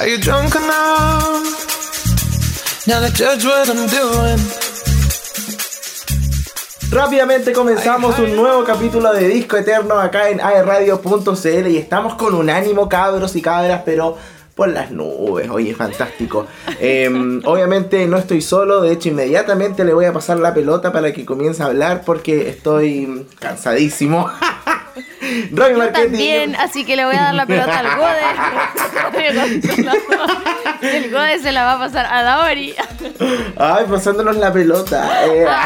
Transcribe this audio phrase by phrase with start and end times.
[0.00, 1.44] Are you drunk enough
[2.86, 4.40] now to judge what I'm doing?
[6.90, 12.48] Rápidamente comenzamos un nuevo capítulo de Disco Eterno acá en aerradio.cl y estamos con un
[12.48, 14.16] ánimo cabros y cabras, pero
[14.54, 16.46] por las nubes, oye, fantástico.
[16.80, 21.12] Em, obviamente no estoy solo, de hecho inmediatamente le voy a pasar la pelota para
[21.12, 24.30] que comience a hablar porque estoy cansadísimo.
[25.92, 28.20] También, así que le voy a dar la pelota al Gode.
[30.82, 32.74] El Gode se la va a pasar a Daori.
[33.56, 35.26] Ay, pasándonos la pelota.
[35.26, 35.46] Eh.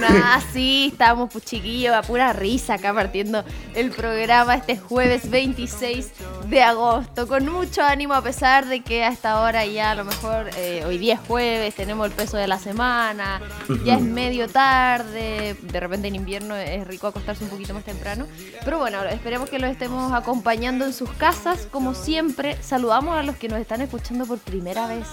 [0.00, 6.10] Nah, sí, estábamos pues chiquillos a pura risa acá partiendo el programa este jueves 26
[6.48, 10.04] de agosto, con mucho ánimo a pesar de que a esta hora ya a lo
[10.04, 13.40] mejor eh, hoy día es jueves, tenemos el peso de la semana,
[13.84, 18.26] ya es medio tarde, de repente en invierno es rico acostarse un poquito más temprano,
[18.64, 23.36] pero bueno, esperemos que los estemos acompañando en sus casas, como siempre, saludamos a los
[23.36, 25.06] que nos están escuchando por primera vez.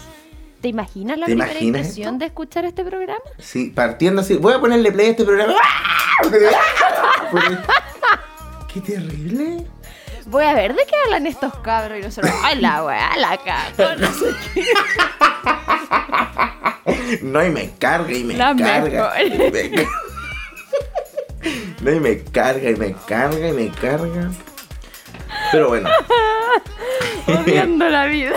[0.61, 3.21] ¿Te imaginas la primera impresión de escuchar este programa?
[3.37, 4.37] Sí, partiendo así.
[4.37, 5.53] Voy a ponerle play a este programa.
[8.73, 9.65] ¡Qué terrible!
[10.25, 12.33] Voy a ver de qué hablan estos cabros y nosotros.
[12.41, 13.95] ¡Ay, la weá, la cago!
[13.97, 14.65] No sé qué.
[17.21, 19.13] No, y me carga y me carga.
[21.81, 24.31] No, y me carga y me carga y me carga.
[25.51, 25.89] Pero bueno.
[27.27, 28.35] Odiando la vida.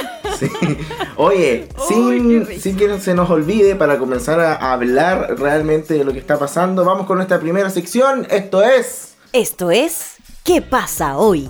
[1.17, 6.19] Oye, sin, sin, que se nos olvide, para comenzar a hablar realmente de lo que
[6.19, 8.27] está pasando, vamos con nuestra primera sección.
[8.31, 9.15] Esto es.
[9.33, 10.17] Esto es.
[10.45, 11.49] ¿Qué pasa hoy?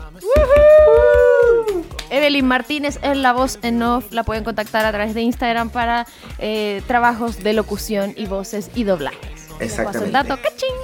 [2.10, 4.10] Evelyn Martínez es la voz en off.
[4.10, 6.06] La pueden contactar a través de Instagram para
[6.38, 9.48] eh, trabajos de locución y voces y doblajes.
[9.60, 10.06] Exactamente.
[10.06, 10.79] El dato, ¡cachín!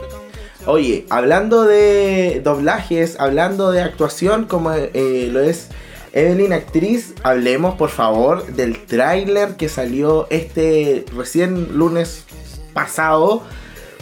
[0.66, 5.68] Oye, hablando de doblajes, hablando de actuación, como eh, lo es
[6.12, 12.24] Evelyn Actriz, hablemos por favor del tráiler que salió este recién lunes
[12.72, 13.44] pasado.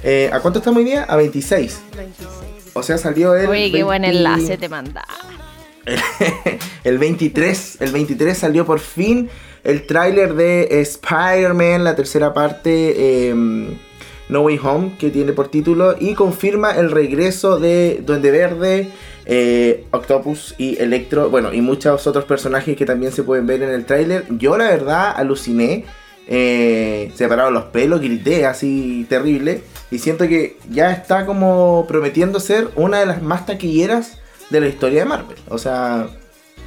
[0.03, 1.05] Eh, ¿A cuánto estamos hoy día?
[1.05, 1.81] A 26.
[1.97, 2.29] 26.
[2.73, 3.47] O sea, salió el.
[3.47, 5.05] Oye, qué buen enlace te manda.
[6.83, 9.29] el 23, el 23 salió por fin
[9.65, 12.95] el tráiler de Spider-Man, la tercera parte.
[12.97, 13.77] Eh,
[14.35, 18.91] no Way Home, que tiene por título, y confirma el regreso de Duende Verde,
[19.27, 23.71] eh, Octopus y Electro, bueno, y muchos otros personajes que también se pueden ver en
[23.71, 24.27] el tráiler.
[24.31, 25.85] Yo la verdad aluciné,
[26.27, 32.69] eh, separaron los pelos, grité así terrible, y siento que ya está como prometiendo ser
[32.75, 34.19] una de las más taquilleras
[34.51, 35.39] de la historia de Marvel.
[35.49, 36.09] O sea...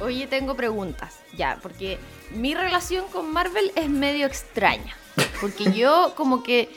[0.00, 1.98] Oye, tengo preguntas, ya, porque
[2.34, 4.96] mi relación con Marvel es medio extraña,
[5.40, 6.70] porque yo como que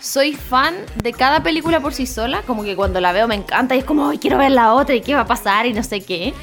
[0.00, 3.74] soy fan de cada película por sí sola, como que cuando la veo me encanta
[3.74, 6.00] y es como, quiero ver la otra y qué va a pasar y no sé
[6.00, 6.34] qué.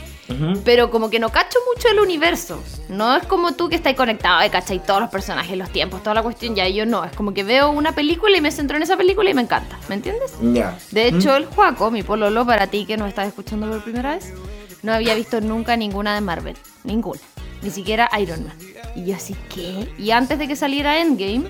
[0.64, 2.62] Pero como que no cacho mucho el universo.
[2.90, 6.16] No es como tú que estás conectado y cachai todos los personajes, los tiempos, toda
[6.16, 6.56] la cuestión.
[6.56, 7.03] Ya yo no.
[7.03, 9.78] Es como que veo una película y me centro en esa película y me encanta.
[9.90, 10.34] ¿Me entiendes?
[10.41, 10.78] Ya.
[10.91, 14.34] De hecho, el Juaco, mi pololo, para ti que nos estás escuchando por primera vez,
[14.81, 16.58] no había visto nunca ninguna de Marvel.
[16.84, 17.22] Ninguna.
[17.62, 18.58] Ni siquiera Iron Man.
[18.96, 19.88] Y yo así, ¿qué?
[19.97, 21.44] Y antes de que saliera Endgame,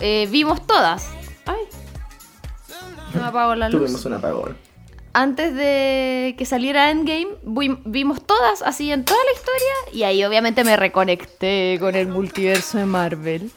[0.00, 1.08] eh, vimos todas.
[3.22, 3.80] Apagó la luz.
[3.80, 4.56] Tuvimos un apagón.
[5.12, 7.28] Antes de que saliera Endgame,
[7.84, 9.74] vimos todas así en toda la historia.
[9.92, 13.50] Y ahí obviamente me reconecté con el multiverso de Marvel.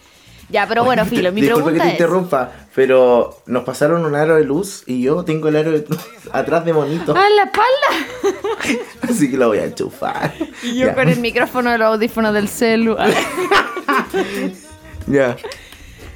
[0.52, 4.36] Ya, pero bueno, Filo, mi Disculpa pregunta que te interrumpa, pero nos pasaron un aro
[4.36, 5.98] de luz y yo tengo el aro de luz
[6.34, 7.14] atrás de monito.
[7.16, 8.84] ¡Ah, en la espalda!
[9.10, 10.34] Así que lo voy a enchufar.
[10.64, 12.98] Y yo con el micrófono de los audífonos del celu.
[15.08, 15.38] ya.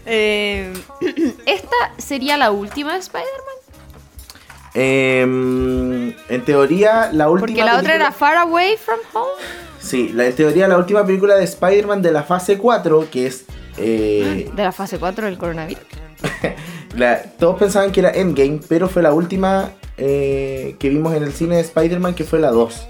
[0.05, 0.71] Eh,
[1.45, 3.55] ¿Esta sería la última de Spider-Man?
[4.75, 7.47] Eh, en teoría, la última.
[7.47, 9.41] Porque la otra era Far Away from Home.
[9.79, 13.45] Sí, la, en teoría, la última película de Spider-Man de la fase 4, que es.
[13.77, 15.83] Eh, de la fase 4 del coronavirus.
[16.97, 21.33] la, todos pensaban que era Endgame, pero fue la última eh, que vimos en el
[21.33, 22.87] cine de Spider-Man, que fue la 2.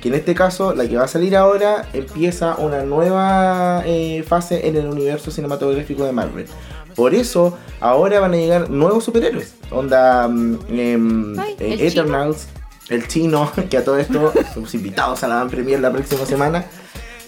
[0.00, 4.68] Que en este caso, la que va a salir ahora, empieza una nueva eh, fase
[4.68, 6.46] en el universo cinematográfico de Marvel.
[6.94, 9.54] Por eso, ahora van a llegar nuevos superhéroes.
[9.70, 12.48] Onda mm, em, Ay, eh, ¿el Eternals,
[12.88, 16.64] el chino, que a todo esto somos invitados a la Van Premier la próxima semana.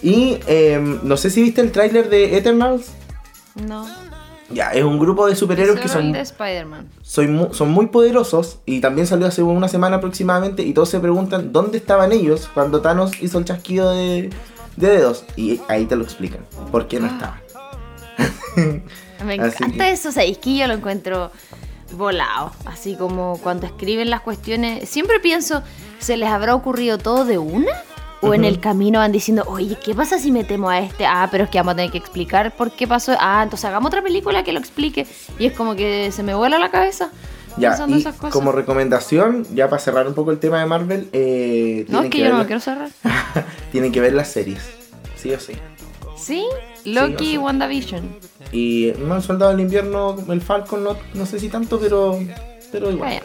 [0.01, 2.87] Y em, no sé si viste el tráiler de Eternals.
[3.55, 3.85] No.
[4.53, 6.89] Ya, es un grupo de superhéroes que son, de Spider-Man.
[7.01, 11.51] son, son muy poderosos y también salió hace una semana aproximadamente y todos se preguntan
[11.51, 14.29] dónde estaban ellos cuando Thanos hizo el chasquido de,
[14.75, 15.25] de dedos.
[15.35, 17.39] Y ahí te lo explican, por qué no estaban.
[19.25, 21.31] Me encanta que- eso, ¿sabéis que yo lo encuentro
[21.93, 22.51] volado?
[22.65, 24.89] Así como cuando escriben las cuestiones.
[24.89, 25.61] Siempre pienso,
[25.99, 27.71] ¿se les habrá ocurrido todo de una?
[28.21, 31.05] O en el camino van diciendo, oye, ¿qué pasa si metemos a este?
[31.05, 33.13] Ah, pero es que vamos a tener que explicar por qué pasó.
[33.19, 35.07] Ah, entonces hagamos otra película que lo explique.
[35.39, 37.09] Y es como que se me vuela la cabeza
[37.57, 38.31] Ya, y esas cosas.
[38.33, 42.17] como recomendación, ya para cerrar un poco el tema de Marvel, eh, no, es que
[42.17, 42.89] que yo no lo quiero cerrar.
[43.71, 44.61] tienen que ver las series,
[45.15, 45.53] sí o sí.
[46.15, 46.45] ¿Sí?
[46.85, 47.39] Loki Sí, o sea.
[47.41, 48.17] WandaVision.
[48.51, 52.19] Y no, el Soldado del Invierno, el Falcon, no, no sé si tanto, pero,
[52.71, 53.09] pero igual.
[53.09, 53.21] Vaya.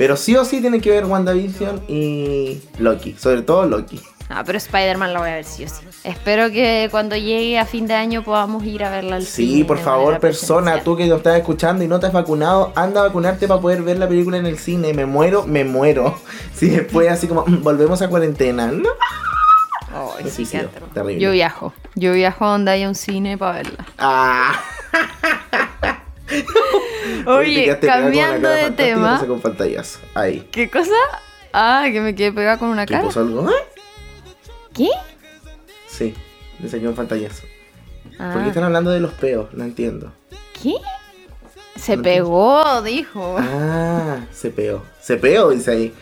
[0.00, 4.00] Pero sí o sí tienen que ver WandaVision y Loki, sobre todo Loki.
[4.30, 5.84] No, pero Spider-Man la voy a ver sí o sí.
[6.04, 9.64] Espero que cuando llegue a fin de año podamos ir a verla al Sí, cine
[9.66, 13.08] por favor, persona, tú que nos estás escuchando y no te has vacunado, anda a
[13.08, 14.94] vacunarte para poder ver la película en el cine.
[14.94, 16.18] Me muero, me muero.
[16.54, 18.88] Si después así como "Mm, volvemos a cuarentena, no.
[20.24, 21.20] Me sí, terrible.
[21.20, 21.74] Yo viajo.
[21.94, 23.86] Yo viajo donde haya un cine para verla.
[23.98, 24.62] Ah.
[27.26, 29.12] Oye, cambiando de tema.
[29.14, 29.98] no sé, con pantallazo.
[30.14, 30.48] Ahí.
[30.50, 30.92] ¿Qué cosa?
[31.52, 33.06] Ah, que me quedé pegada con una ¿Qué cara.
[33.06, 33.48] puso algo?
[34.74, 34.88] ¿Qué?
[35.88, 36.14] Sí,
[36.60, 37.42] le saqué un pantallazo.
[38.18, 39.52] Ah, ¿Por qué están hablando de los peos?
[39.52, 40.12] No entiendo.
[40.62, 40.74] ¿Qué?
[41.76, 43.36] Se No pegó, dijo.
[43.38, 44.82] Ah, se peó.
[45.00, 45.94] Se peó, dice ahí.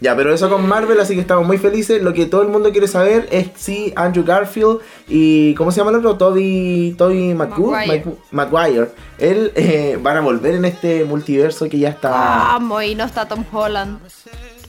[0.00, 2.02] Ya, pero eso con Marvel, así que estamos muy felices.
[2.02, 5.54] Lo que todo el mundo quiere saber es si Andrew Garfield y.
[5.54, 6.16] ¿Cómo se llama el otro?
[6.16, 6.94] Toby.
[6.98, 8.04] Toby Maguire.
[8.04, 8.88] Magu- Maguire.
[9.18, 12.10] Él eh, van a volver en este multiverso que ya está.
[12.10, 14.00] Vamos, y no está Tom Holland.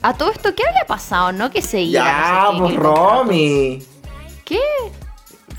[0.00, 1.32] A todo esto, ¿qué había pasado?
[1.32, 1.50] ¿No?
[1.50, 2.04] Que se iba.
[2.04, 2.76] ya, no sé qué, pues.
[2.76, 3.82] Romy.
[4.44, 4.60] ¿Qué?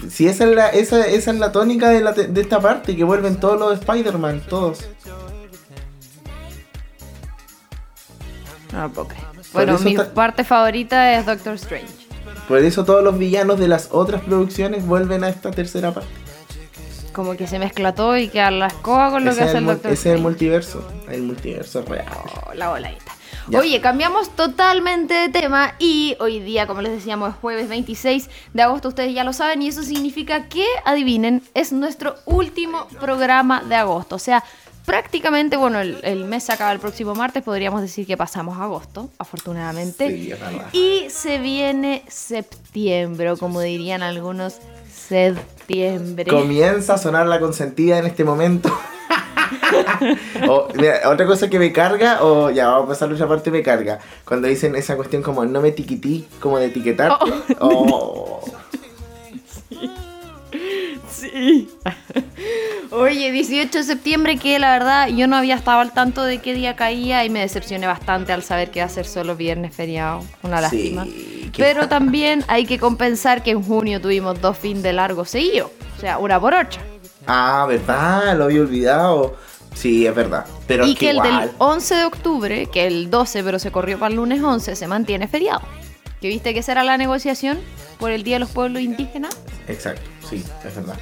[0.10, 2.96] Si esa es la, esa, esa es la tónica de, la te- de esta parte,
[2.96, 4.88] que vuelven todos los Spider-Man, todos.
[8.72, 9.26] No creer.
[9.65, 11.88] Bueno, mi parte favorita es Doctor Strange.
[12.48, 16.09] Por eso todos los villanos de las otras producciones vuelven a esta tercera parte.
[17.12, 19.57] Como que se mezcla todo y queda la escoba con lo Ese que es hace
[19.57, 20.24] el el Doctor ese es el Strange.
[20.24, 20.88] multiverso.
[21.09, 22.06] El multiverso real.
[22.45, 23.13] Oh, la voladita.
[23.50, 23.59] Ya.
[23.59, 28.62] Oye, cambiamos totalmente de tema y hoy día, como les decíamos, es jueves 26 de
[28.62, 33.75] agosto, ustedes ya lo saben, y eso significa que, adivinen, es nuestro último programa de
[33.75, 34.15] agosto.
[34.15, 34.44] O sea,
[34.88, 39.10] prácticamente, bueno, el, el mes se acaba el próximo martes, podríamos decir que pasamos agosto,
[39.19, 40.10] afortunadamente.
[40.10, 40.34] Sí.
[40.72, 46.31] Y se viene septiembre, o como dirían algunos, septiembre.
[46.31, 48.72] Comienza a sonar la consentida en este momento.
[50.50, 53.50] O, mira, otra cosa que me carga, o ya vamos a pasar a otra parte
[53.50, 54.00] me carga.
[54.25, 57.31] Cuando dicen esa cuestión como no me etiquetí, como de etiquetarte.
[57.60, 58.42] Oh.
[61.19, 61.69] Sí.
[62.92, 66.54] Oye, 18 de septiembre que la verdad yo no había estado al tanto de qué
[66.54, 70.24] día caía y me decepcioné bastante al saber que va a ser solo viernes feriado.
[70.44, 71.06] Una lástima.
[71.56, 75.72] Pero también hay que compensar que en junio tuvimos dos fines de largo seguidos.
[75.98, 76.80] O sea, una por ocho.
[77.25, 78.38] Ah, ¿verdad?
[78.38, 79.36] Lo había olvidado.
[79.74, 80.46] Sí, es verdad.
[80.68, 81.40] Pero y que, que el igual.
[81.42, 84.88] del 11 de octubre, que el 12 pero se corrió para el lunes 11, se
[84.88, 85.62] mantiene feriado.
[86.22, 87.60] ¿Que viste que esa era la negociación
[88.00, 89.38] por el Día de los Pueblos Indígenas?
[89.68, 90.98] Exacto, sí, es verdad.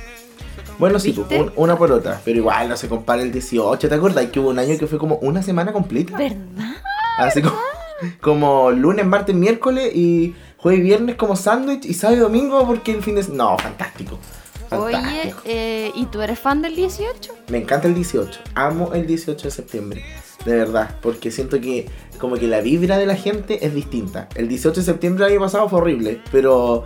[0.77, 1.15] Bueno, sí,
[1.55, 3.87] una por otra, pero igual no se compara el 18.
[3.87, 6.17] ¿Te acuerdas que hubo un año que fue como una semana completa?
[6.17, 6.75] ¿Verdad?
[7.17, 7.57] Así como,
[8.19, 12.91] como lunes, martes, miércoles y jueves y viernes como sándwich y sábado y domingo porque
[12.91, 14.19] el fin de No, fantástico.
[14.79, 15.41] Oye, Fantástico.
[15.45, 17.33] eh, ¿y tú eres fan del 18?
[17.49, 18.39] Me encanta el 18.
[18.55, 20.05] Amo el 18 de septiembre.
[20.45, 20.95] De verdad.
[21.01, 21.89] Porque siento que
[22.19, 24.27] como que la vibra de la gente es distinta.
[24.35, 26.21] El 18 de septiembre del año pasado fue horrible.
[26.31, 26.85] Pero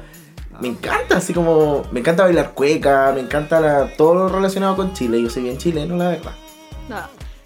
[0.61, 1.17] me encanta.
[1.17, 1.83] Así como...
[1.91, 3.11] Me encanta bailar cueca.
[3.13, 5.21] Me encanta la- todo lo relacionado con Chile.
[5.21, 6.31] Yo soy bien chileno, la verdad.
[6.87, 6.97] No.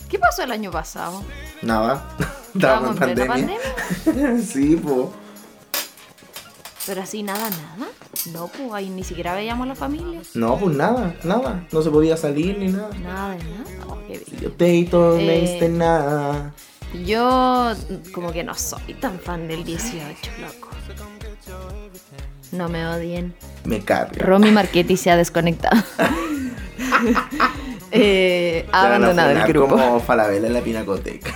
[0.09, 1.23] ¿Qué pasó el año pasado?
[1.63, 2.07] Nada.
[2.53, 4.38] Estábamos en plena pandemia.
[4.45, 5.07] sí, pues.
[6.85, 7.91] Pero así nada, nada.
[8.33, 10.21] No, pues ahí ni siquiera veíamos a la familia.
[10.33, 11.65] No, pues nada, nada.
[11.71, 12.89] No se podía salir ni nada.
[13.01, 13.85] Nada nada.
[13.87, 14.21] Oh, qué.
[14.41, 16.53] Yo te y todo me Eh, diste nada.
[17.05, 17.73] Yo
[18.13, 20.03] como que no soy tan fan del 18,
[20.41, 20.69] loco.
[22.51, 23.33] No me odien.
[23.63, 24.11] Me carga.
[24.23, 25.81] Romy Marchetti se ha desconectado.
[27.91, 29.69] eh, ha abandonado el grupo.
[29.75, 31.33] como Falabella en la pinacoteca.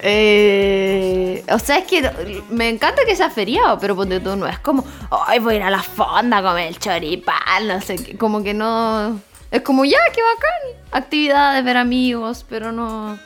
[0.00, 2.10] Eh, o sea, es que
[2.50, 4.84] me encanta que sea feriado, pero ponte tú no es como,
[5.26, 8.54] ay, voy a ir a la fonda a comer el choripán, no sé como que
[8.54, 9.20] no.
[9.50, 10.82] Es como, ya, qué bacán.
[10.92, 13.18] Actividades, ver amigos, pero no.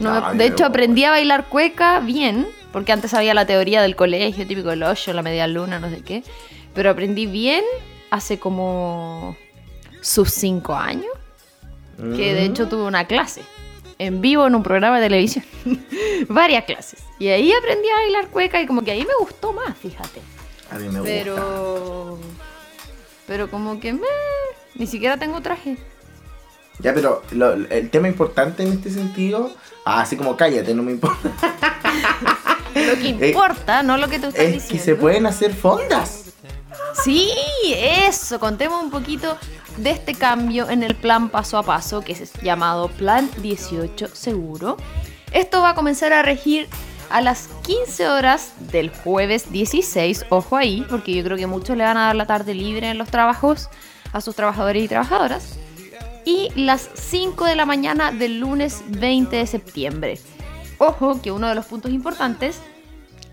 [0.00, 3.96] no me- de hecho, aprendí a bailar cueca bien, porque antes había la teoría del
[3.96, 6.22] colegio, típico el ocho, la media luna, no sé qué.
[6.74, 7.64] Pero aprendí bien
[8.10, 9.36] hace como
[10.00, 11.10] sus cinco años
[12.16, 13.42] que de hecho tuve una clase
[14.00, 15.44] en vivo en un programa de televisión.
[16.28, 17.00] Varias clases.
[17.18, 20.20] Y ahí aprendí a bailar cueca y como que ahí me gustó más, fíjate.
[20.70, 21.04] A mí me gusta.
[21.04, 22.18] Pero...
[23.26, 24.00] Pero como que me...
[24.74, 25.76] Ni siquiera tengo traje.
[26.78, 29.52] Ya, pero lo- el tema importante en este sentido,
[29.84, 31.28] ah, así como cállate, no me importa.
[32.74, 34.72] Lo que Eh, importa, no lo que tú estás Es diciendo.
[34.72, 36.19] que se pueden hacer fondas.
[37.04, 37.30] Sí,
[37.76, 38.38] eso.
[38.40, 39.36] Contemos un poquito
[39.76, 44.76] de este cambio en el plan paso a paso, que es llamado Plan 18 Seguro.
[45.32, 46.68] Esto va a comenzar a regir
[47.10, 50.26] a las 15 horas del jueves 16.
[50.30, 52.98] Ojo ahí, porque yo creo que muchos le van a dar la tarde libre en
[52.98, 53.68] los trabajos
[54.12, 55.58] a sus trabajadores y trabajadoras.
[56.24, 60.18] Y las 5 de la mañana del lunes 20 de septiembre.
[60.78, 62.60] Ojo que uno de los puntos importantes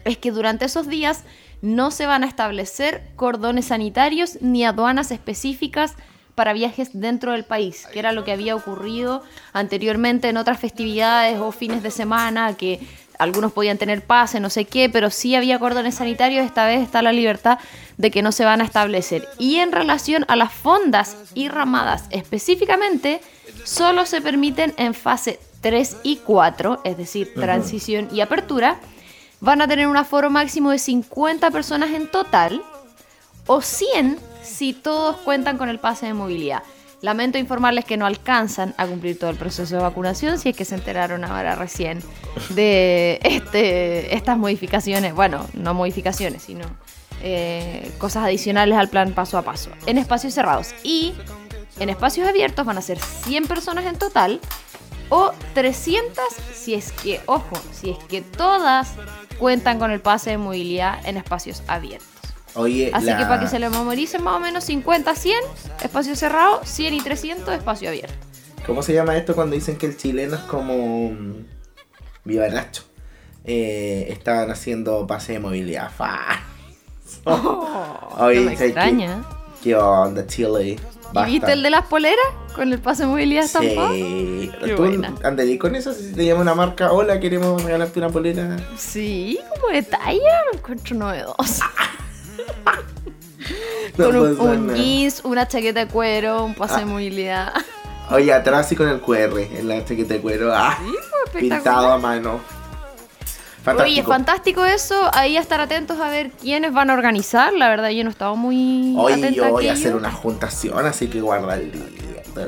[0.05, 1.23] es que durante esos días
[1.61, 5.95] no se van a establecer cordones sanitarios ni aduanas específicas
[6.35, 9.23] para viajes dentro del país, que era lo que había ocurrido
[9.53, 12.79] anteriormente en otras festividades o fines de semana, que
[13.17, 17.01] algunos podían tener pase, no sé qué, pero sí había cordones sanitarios, esta vez está
[17.01, 17.57] la libertad
[17.97, 19.27] de que no se van a establecer.
[19.39, 23.19] Y en relación a las fondas y ramadas específicamente,
[23.63, 28.79] solo se permiten en fase 3 y 4, es decir, transición y apertura,
[29.39, 32.61] van a tener un aforo máximo de 50 personas en total
[33.45, 36.63] o 100 si todos cuentan con el pase de movilidad.
[37.01, 40.65] Lamento informarles que no alcanzan a cumplir todo el proceso de vacunación si es que
[40.65, 42.01] se enteraron ahora recién
[42.49, 46.65] de este, estas modificaciones, bueno, no modificaciones, sino
[47.21, 50.73] eh, cosas adicionales al plan paso a paso, en espacios cerrados.
[50.83, 51.13] Y
[51.79, 54.39] en espacios abiertos van a ser 100 personas en total
[55.09, 56.23] o 300
[56.53, 58.89] si es que, ojo, si es que todas
[59.39, 62.07] cuentan con el pase de movilidad en espacios abiertos.
[62.55, 65.37] Oye, Así la- que para que se le memoricen más o menos 50 100,
[65.83, 68.15] espacio cerrado, 100 y 300, espacio abierto.
[68.65, 70.73] ¿Cómo se llama esto cuando dicen que el chileno es como
[71.11, 71.45] mm,
[72.25, 72.83] vivarracho?
[73.45, 75.89] Eh, estaban haciendo pase de movilidad.
[75.97, 76.41] Fa.
[78.17, 79.23] Oye, no me extraña.
[79.63, 80.77] ¿Qué onda, Chile?
[81.13, 82.25] ¿Y viste el de las poleras?
[82.55, 83.93] Con el pase de movilidad estampado.
[83.93, 84.51] Sí.
[84.63, 85.13] Qué ¿Tú buena.
[85.23, 85.93] andarías con eso?
[85.93, 88.57] Si te llama una marca, hola, queremos regalarte una polera.
[88.77, 90.21] Sí, como detalle,
[90.51, 91.63] lo encuentro novedoso.
[93.97, 97.51] No con un, jeans, una chaqueta de cuero, un pase de movilidad.
[98.11, 100.53] Oye, atrás y con el QR en la chaqueta de cuero.
[100.53, 100.91] Ah, Sí,
[101.31, 102.39] pues, pintado a mano.
[103.67, 104.07] Oye, Fantástico.
[104.09, 105.09] fantástico eso.
[105.13, 107.51] Ahí a estar atentos a ver quiénes van a organizar.
[107.53, 111.07] La verdad, yo no estaba muy Hoy atenta yo voy a hacer una juntación, así
[111.07, 111.83] que guarda el día.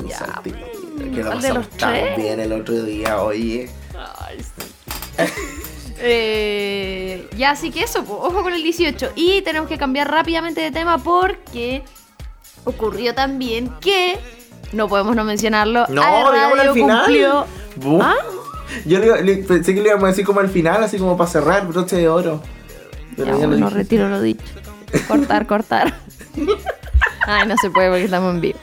[0.08, 0.56] Ya, pues,
[0.98, 2.18] Que lo ¿cuál de pasamos tan tres?
[2.18, 3.70] bien el otro día, oye.
[4.20, 5.24] Ay, sí.
[6.02, 9.12] Eh, ya, así que eso, ojo con el 18.
[9.16, 11.84] Y tenemos que cambiar rápidamente de tema porque
[12.64, 14.18] ocurrió también que,
[14.72, 17.04] no podemos no mencionarlo, No, al final.
[17.04, 17.46] cumplió...
[18.02, 18.16] ¿Ah?
[18.86, 21.30] Yo le- le- pensé que le íbamos a decir como al final, así como para
[21.30, 22.42] cerrar, broche de oro.
[23.16, 23.78] Pero Ya, ya lo bueno, dije.
[23.78, 24.44] retiro lo dicho.
[25.08, 25.94] Cortar, cortar.
[27.28, 28.60] Ay, no se puede porque estamos en vivo.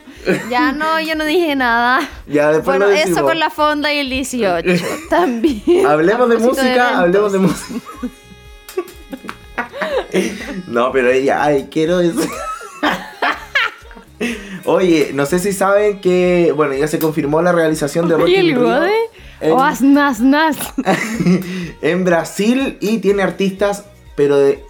[0.50, 2.00] Ya no, yo no dije nada.
[2.26, 4.68] Ya, después Bueno, lo eso con la fonda y el 18
[5.10, 5.86] también.
[5.86, 7.80] Hablemos de música, hablemos de música.
[10.66, 12.20] no, pero ella, ay, quiero eso.
[14.64, 18.40] Oye, no sé si saben que, bueno, ya se confirmó la realización de Rock Oye,
[18.40, 18.92] in el gode.
[19.40, 20.56] En- O asnas, nas.
[21.82, 23.84] en Brasil y tiene artistas,
[24.16, 24.62] pero de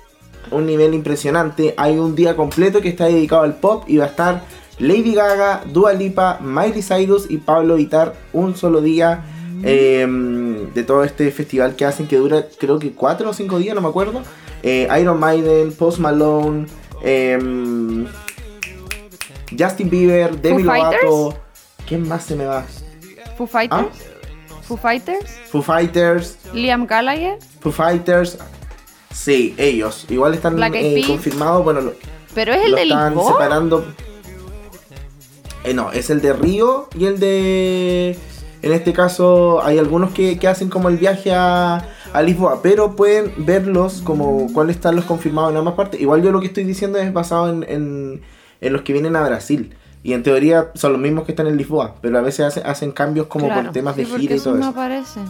[0.51, 1.75] un nivel impresionante.
[1.77, 4.45] Hay un día completo que está dedicado al pop y va a estar
[4.79, 9.25] Lady Gaga, Dua Lipa, Miley Cyrus y Pablo Vitar un solo día
[9.63, 10.07] eh,
[10.75, 13.81] de todo este festival que hacen que dura creo que cuatro o cinco días, no
[13.81, 14.23] me acuerdo.
[14.63, 16.67] Eh, Iron Maiden, Post Malone,
[17.03, 18.07] em,
[19.59, 21.35] Justin Bieber, Demi Lovato.
[21.87, 22.65] ¿Quién más se me va?
[23.39, 23.83] Foo Fighters.
[23.83, 24.16] ¿Ah?
[24.67, 25.31] Foo Fighters.
[25.51, 27.39] Foo Fighters, Liam Gallagher.
[27.61, 28.39] Foo Fighters.
[29.13, 30.07] Sí, ellos.
[30.11, 31.65] Igual están eh, confirmados.
[31.65, 31.93] Bueno, lo,
[32.35, 33.33] Pero es el lo de están Lisboa.
[33.33, 33.87] separando.
[35.65, 38.17] Eh, no, es el de Río y el de.
[38.63, 42.97] En este caso, hay algunos que, que hacen como el viaje a, a Lisboa, pero
[42.97, 46.01] pueden verlos como cuáles están los confirmados en ambas partes.
[46.01, 48.23] Igual yo lo que estoy diciendo es basado en, en,
[48.61, 49.75] en los que vienen a Brasil.
[50.07, 52.93] Y en teoría son los mismos que están en Lisboa, pero a veces hacen, hacen
[52.93, 54.69] cambios como Claro, por temas de sí, gira y todo no eso.
[54.71, 55.25] aparecen.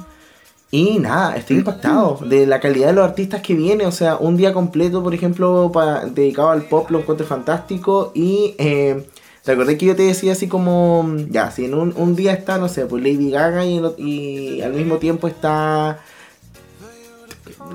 [0.71, 3.87] Y nada, estoy impactado de la calidad de los artistas que viene.
[3.87, 8.13] O sea, un día completo, por ejemplo, pa- dedicado al pop, lo encuentro fantástico.
[8.15, 9.07] Y eh,
[9.45, 12.59] te acordé que yo te decía así como, ya, si en un, un día está,
[12.59, 16.01] no sé, pues Lady Gaga y al mismo tiempo está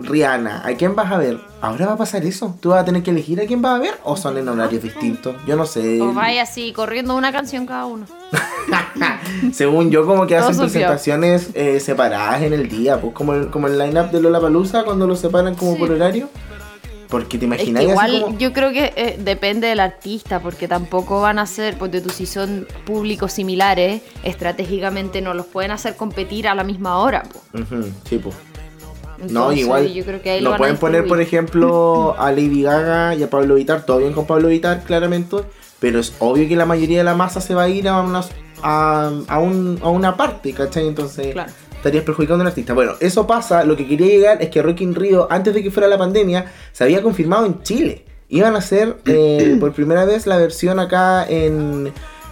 [0.02, 0.64] Rihanna.
[0.66, 1.40] ¿A quién vas a ver?
[1.62, 2.56] ¿Ahora va a pasar eso?
[2.60, 3.94] ¿Tú vas a tener que elegir a quién vas a ver?
[4.04, 5.36] ¿O son en horarios distintos?
[5.46, 6.02] Yo no sé.
[6.02, 8.06] O vaya así, corriendo una canción cada uno.
[9.54, 13.50] Según yo, como que Todo hacen presentaciones eh, separadas en el día, pues como el,
[13.50, 15.80] como el line-up de Lollapalooza cuando lo separan como Sí.
[15.80, 16.30] por horario.
[17.10, 18.38] Porque te Es imaginas que igual como...
[18.38, 22.26] yo creo que eh, depende del artista, porque tampoco van a ser, porque tú si
[22.26, 27.24] son públicos similares, estratégicamente no los pueden hacer competir a la misma hora.
[27.24, 27.42] po.
[27.60, 28.34] Ujú, sí, pues.
[29.30, 29.92] No, igual.
[29.94, 33.30] yo creo que ahí lo a pueden poner, por ejemplo, a Lady Gaga y a
[33.30, 33.86] Pablo Vitar.
[33.86, 35.38] Todo bien con Pablo Vitar, claramente.
[35.80, 38.30] Pero es obvio que la mayoría de la masa se va a ir a, unas-
[38.64, 40.88] a, a un- a una parte, ¿cachai?
[40.88, 41.34] Entonces.
[41.34, 41.52] Claro.
[41.76, 42.74] Estarías perjudicando al artista.
[42.76, 43.64] Bueno, eso pasa.
[43.64, 46.46] Lo que quería llegar es que Rock in Rio, antes de que fuera la pandemia,
[46.72, 48.06] se había confirmado en Chile.
[48.30, 51.92] Iban a hacer eh, por primera vez la versión acá en,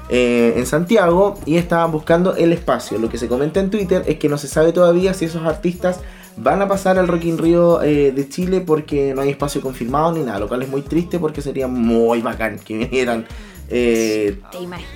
[0.09, 2.99] eh, en Santiago y estaban buscando el espacio.
[2.99, 5.99] Lo que se comenta en Twitter es que no se sabe todavía si esos artistas
[6.41, 10.11] van a pasar al Rock in Rio eh, de Chile porque no hay espacio confirmado
[10.13, 13.25] ni nada, lo cual es muy triste porque sería muy bacán que vinieran.
[13.69, 14.89] eh, ¿Te imaginas?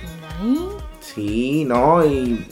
[1.00, 2.46] Sí, no, y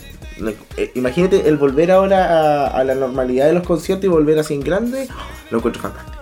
[0.77, 4.55] eh, imagínate el volver ahora a, a la normalidad de los conciertos y volver así
[4.55, 5.09] en grande,
[5.51, 6.19] lo encuentro fantástico.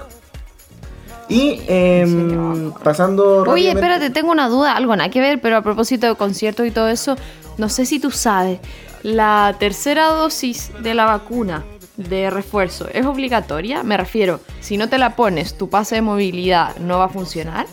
[1.28, 6.08] Y em, pasando Oye, espérate, tengo una duda, algo nada que ver, pero a propósito
[6.08, 7.14] de conciertos y todo eso,
[7.56, 8.58] no sé si tú sabes,
[9.04, 11.64] la tercera dosis de la vacuna
[12.08, 16.76] de refuerzo es obligatoria, me refiero, si no te la pones, tu pase de movilidad
[16.76, 17.66] no va a funcionar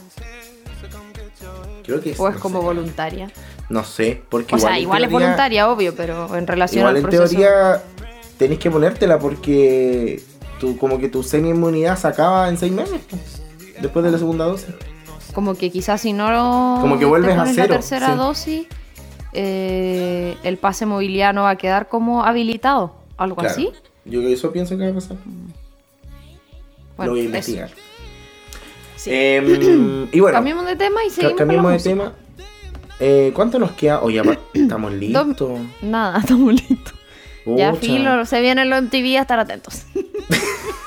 [1.84, 2.66] creo que o es no como sé.
[2.66, 3.32] voluntaria.
[3.70, 6.98] No sé, porque O sea, en igual es voluntaria, obvio, pero en relación Igual al
[6.98, 7.24] en proceso.
[7.30, 7.82] teoría
[8.38, 10.22] tenés que ponértela porque
[10.60, 13.02] tú, como que tu semi-inmunidad se acaba en seis meses,
[13.82, 14.74] después de la segunda dosis.
[15.34, 18.16] Como que quizás si no Como que te vuelves a pones cero, la tercera sí.
[18.18, 18.68] dosis,
[19.34, 23.52] eh, el pase de movilidad no va a quedar como habilitado, algo Claro.
[23.52, 23.72] así.
[24.10, 25.18] Yo eso pienso que va a pasar.
[26.96, 27.70] Bueno, lo voy a investigar.
[28.96, 29.10] Sí.
[29.14, 32.14] Em, y bueno, Cambiemos de tema y seguimos la de tema.
[33.00, 34.02] Eh, ¿Cuánto nos queda?
[34.02, 35.60] Oye, apa- estamos listos.
[35.82, 36.94] Nada, estamos listos.
[37.46, 39.84] Ya filo, se viene el MTV a estar atentos.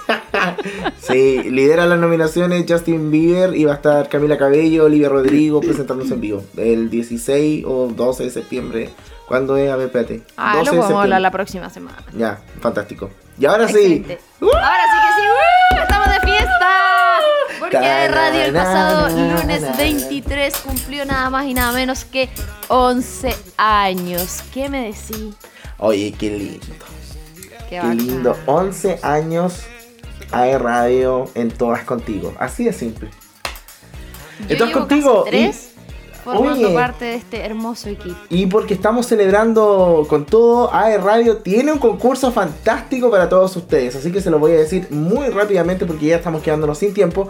[1.01, 6.15] Sí, lidera las nominaciones Justin Bieber y va a estar Camila Cabello, Olivia Rodrigo presentándose
[6.15, 6.45] en vivo.
[6.57, 8.91] El 16 o 12 de septiembre.
[9.27, 9.71] ¿Cuándo es?
[9.71, 10.23] A ver, espérate.
[10.37, 11.99] Ah, 12 lo de podemos hablar la próxima semana.
[12.17, 13.11] Ya, fantástico.
[13.39, 13.75] Y ahora sí.
[13.77, 14.19] Excelente.
[14.41, 15.83] Ahora sí que sí, ¡uh!
[15.83, 16.71] estamos de fiesta.
[17.61, 22.29] Porque Ta- Radio el pasado lunes na- 23 cumplió nada más y nada menos que
[22.69, 24.43] 11 años.
[24.53, 25.35] ¿Qué me decís?
[25.79, 26.61] Oye, qué lindo.
[27.69, 28.37] Qué, Qué lindo.
[28.47, 29.63] 11 años
[30.33, 32.35] a radio en todas contigo.
[32.39, 33.11] Así de simple.
[34.41, 35.71] Yo Entonces llevo contigo, casi tres
[36.25, 36.75] formando Oye.
[36.75, 38.17] parte de este hermoso equipo.
[38.29, 43.97] Y porque estamos celebrando con todo, AE Radio tiene un concurso fantástico para todos ustedes.
[43.97, 47.29] Así que se lo voy a decir muy rápidamente porque ya estamos quedándonos sin tiempo.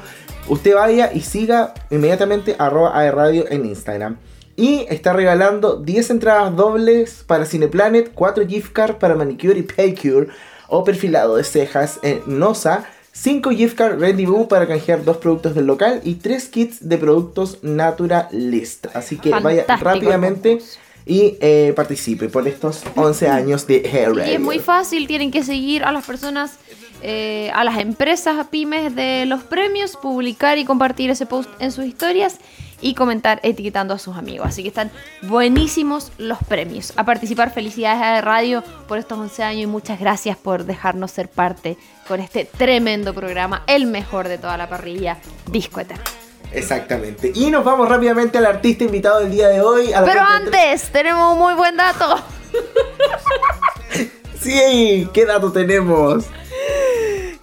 [0.49, 4.17] Usted vaya y siga inmediatamente arroba AE Radio en Instagram.
[4.57, 10.29] Y está regalando 10 entradas dobles para Cineplanet, 4 gift cards para manicure y pedicure
[10.71, 12.87] o perfilado de cejas en Nosa.
[13.13, 17.59] 5 gift cards Rendezvous para canjear dos productos del local y 3 kits de productos
[17.63, 18.87] Naturalist.
[18.95, 20.61] Así que vaya Fantástico rápidamente
[21.07, 25.43] y eh, participe por estos 11 años de Hair Y es muy fácil, tienen que
[25.43, 26.53] seguir a las personas,
[27.03, 31.73] eh, a las empresas, a pymes de los premios, publicar y compartir ese post en
[31.73, 32.39] sus historias
[32.81, 34.49] y comentar etiquetando a sus amigos.
[34.49, 34.91] Así que están
[35.23, 36.93] buenísimos los premios.
[36.97, 41.29] A participar, felicidades a Radio por estos 11 años y muchas gracias por dejarnos ser
[41.29, 41.77] parte
[42.09, 45.19] con este tremendo programa, el mejor de toda la parrilla,
[45.51, 46.05] Disco Eterno.
[46.53, 47.33] Exactamente.
[47.35, 49.93] Y nos vamos rápidamente al artista invitado del día de hoy.
[49.93, 52.17] a Pero de antes, tenemos un muy buen dato.
[54.41, 56.25] Sí, ¿qué dato tenemos?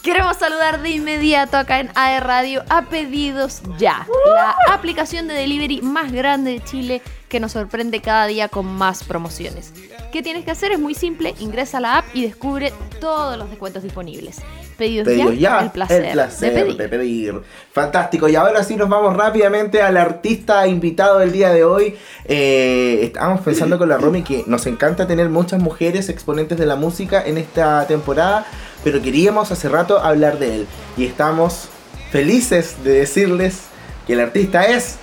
[0.07, 5.81] Queremos saludar de inmediato acá en AE Radio a Pedidos Ya, la aplicación de delivery
[5.81, 9.73] más grande de Chile que nos sorprende cada día con más promociones.
[10.13, 10.71] ¿Qué tienes que hacer?
[10.71, 14.37] Es muy simple, ingresa a la app y descubre todos los descuentos disponibles.
[14.77, 16.77] Pedidos, Pedidos ya, ya, el placer, el placer de pedir.
[16.77, 17.41] de pedir.
[17.73, 18.29] Fantástico.
[18.29, 21.95] Y ahora sí nos vamos rápidamente al artista invitado del día de hoy.
[22.25, 26.75] Eh, estábamos pensando con la Romy que nos encanta tener muchas mujeres exponentes de la
[26.75, 28.45] música en esta temporada,
[28.83, 30.67] pero queríamos hace rato hablar de él.
[30.95, 31.69] Y estamos
[32.11, 33.63] felices de decirles
[34.05, 34.97] que el artista es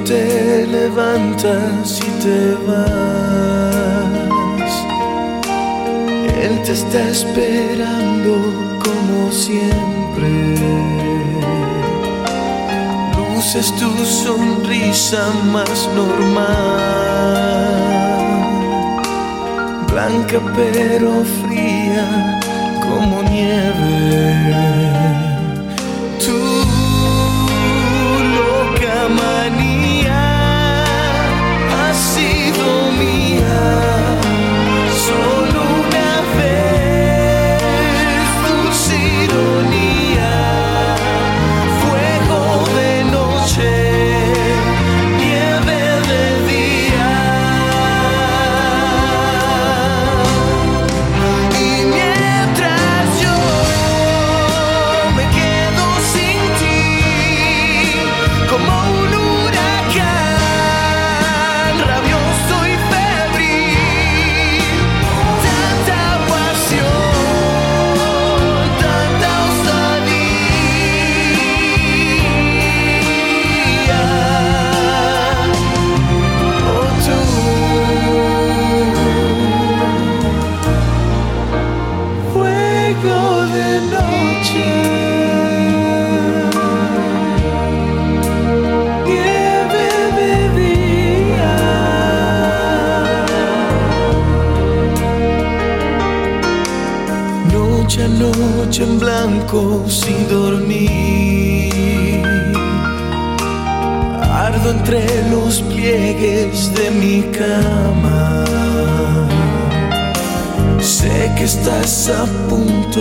[0.06, 3.65] te levantas y te vas.
[6.66, 10.56] Te está esperando como siempre.
[13.16, 16.48] Luces tu sonrisa más normal,
[19.92, 22.40] blanca pero fría
[22.82, 25.25] como nieve.
[99.46, 101.72] En blanco sin dormir.
[104.22, 108.44] Ardo entre los pliegues de mi cama.
[110.80, 113.00] Sé que estás a punto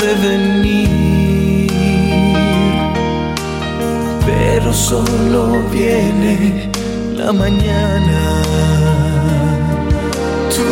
[0.00, 1.70] de venir,
[4.26, 6.70] pero solo viene
[7.16, 8.42] la mañana.
[10.54, 10.64] Tu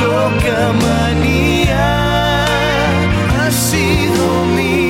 [0.00, 1.57] loca manía
[3.70, 4.87] sido mía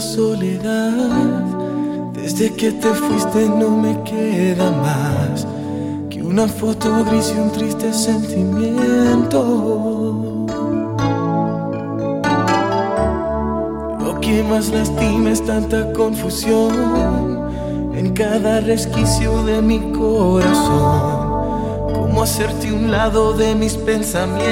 [0.00, 0.92] soledad.
[2.12, 5.46] Desde que te fuiste no me queda más
[6.08, 9.42] que una foto gris y un triste sentimiento.
[14.00, 17.42] Lo que más lastima es tanta confusión
[17.94, 21.32] en cada resquicio de mi corazón.
[21.94, 24.42] Cómo hacerte un lado de mis pensamientos.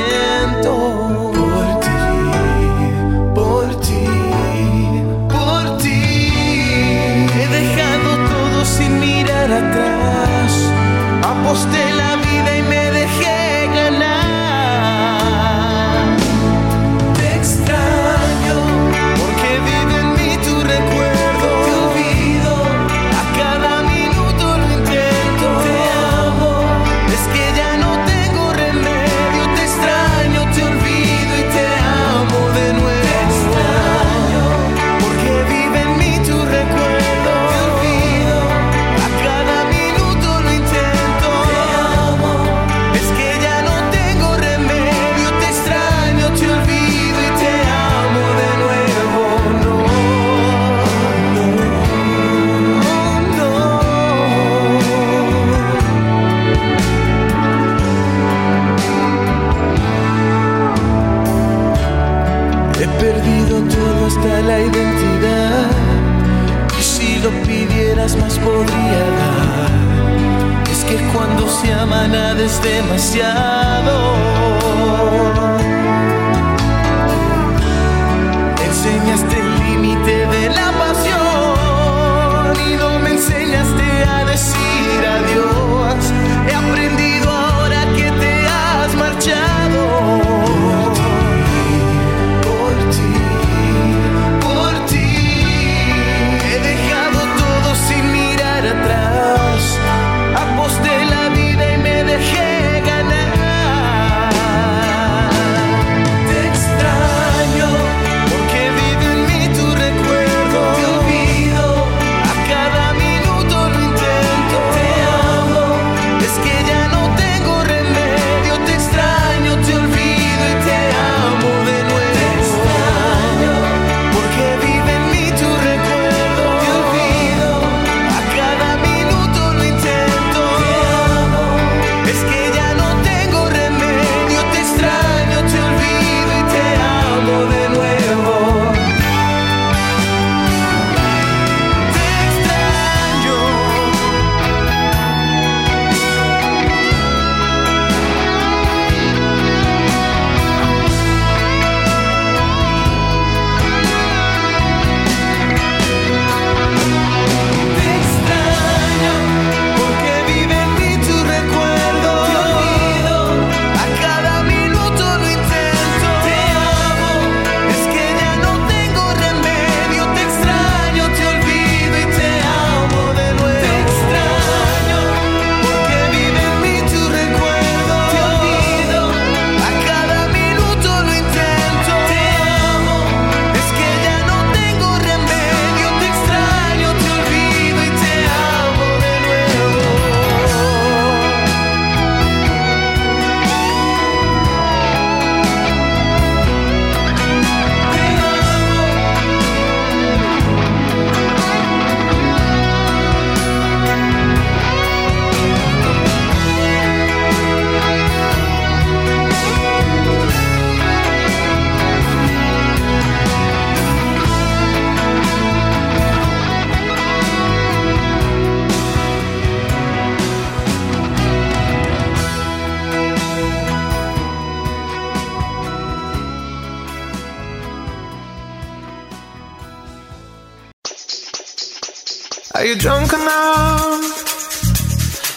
[232.70, 233.98] You drunk enough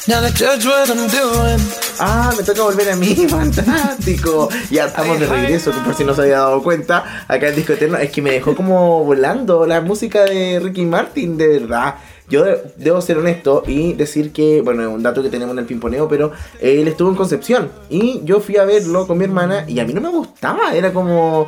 [0.08, 1.60] now to judge what I'm doing?
[2.00, 4.50] Ah, me toca volver a mí, fantástico.
[4.70, 7.98] Ya estamos de regreso, por si no se había dado cuenta, acá en Disco Eterno.
[7.98, 11.96] Es que me dejó como volando la música de Ricky Martin, de verdad.
[12.30, 15.60] Yo de- debo ser honesto y decir que, bueno, es un dato que tenemos en
[15.60, 19.66] el pimponeo, pero él estuvo en Concepción y yo fui a verlo con mi hermana
[19.68, 21.48] y a mí no me gustaba, era como,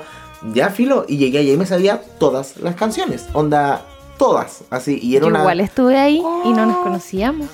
[0.54, 3.82] ya filo, y llegué allá y me sabía todas las canciones, onda,
[4.18, 5.40] todas, así, y era Yo una...
[5.40, 7.48] igual estuve ahí y no nos conocíamos.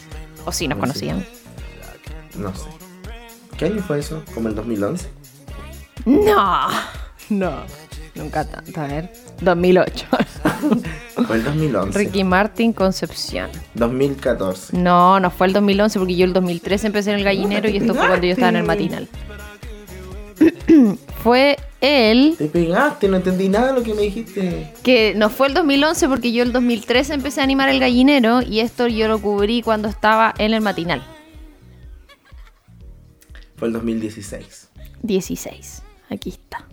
[0.46, 0.90] O sí nos No sé.
[0.90, 1.24] conocíamos.
[2.36, 2.66] No sé.
[3.58, 4.24] ¿Qué año fue eso?
[4.34, 5.08] ¿Como el 2011?
[6.06, 6.68] No,
[7.30, 7.52] no,
[8.16, 8.82] nunca tanto.
[8.82, 10.06] A ver, 2008.
[11.28, 12.00] Fue el 2011.
[12.00, 13.50] Ricky Martin, Concepción.
[13.76, 14.76] 2014.
[14.78, 17.94] No, no fue el 2011 porque yo el 2013 empecé en el gallinero y esto
[17.94, 19.08] fue cuando yo estaba en el matinal.
[21.24, 24.72] Fue él Te pegaste, no entendí nada de lo que me dijiste.
[24.84, 28.60] que no fue el 2011 porque yo el 2013 empecé a animar el gallinero y
[28.60, 31.04] esto yo lo cubrí cuando estaba en el matinal.
[33.56, 34.70] Fue el 2016.
[35.04, 35.84] 16.
[36.10, 36.66] Aquí está.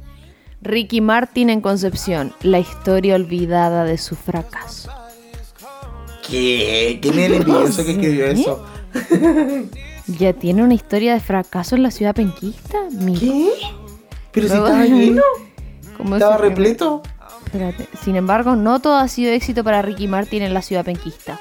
[0.61, 4.90] Ricky Martin en Concepción, la historia olvidada de su fracaso.
[6.28, 6.98] ¿Qué?
[7.00, 8.66] ¿Quién es el que escribió eso?
[10.09, 12.79] ¿Ya tiene una historia de fracaso en la ciudad penquista?
[13.18, 13.51] ¿Qué?
[14.33, 15.23] Pero si estaba lleno,
[15.99, 17.03] ¿Cómo estaba repleto.
[17.44, 17.88] Espérate.
[18.03, 21.38] Sin embargo, no todo ha sido éxito para Ricky Martin en la ciudad penquista.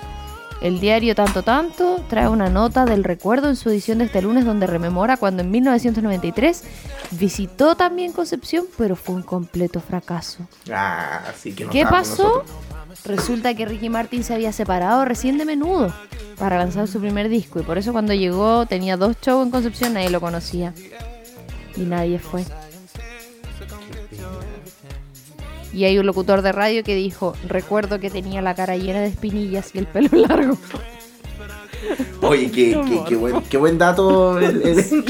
[0.62, 4.44] El diario Tanto Tanto trae una nota del recuerdo en su edición de este lunes
[4.44, 6.64] donde rememora cuando en 1993
[7.12, 10.48] visitó también Concepción, pero fue un completo fracaso.
[10.72, 12.44] Ah, sí que no ¿Qué pasó?
[13.06, 15.94] Resulta que Ricky Martin se había separado recién de menudo
[16.38, 19.94] para lanzar su primer disco y por eso cuando llegó tenía dos shows en Concepción,
[19.94, 20.74] nadie lo conocía.
[21.76, 22.44] Y nadie fue.
[25.74, 29.08] Y hay un locutor de radio que dijo, recuerdo que tenía la cara llena de
[29.08, 30.58] espinillas y el pelo largo.
[32.22, 35.06] Oye, qué, qué, qué buen, qué buen dato el, el-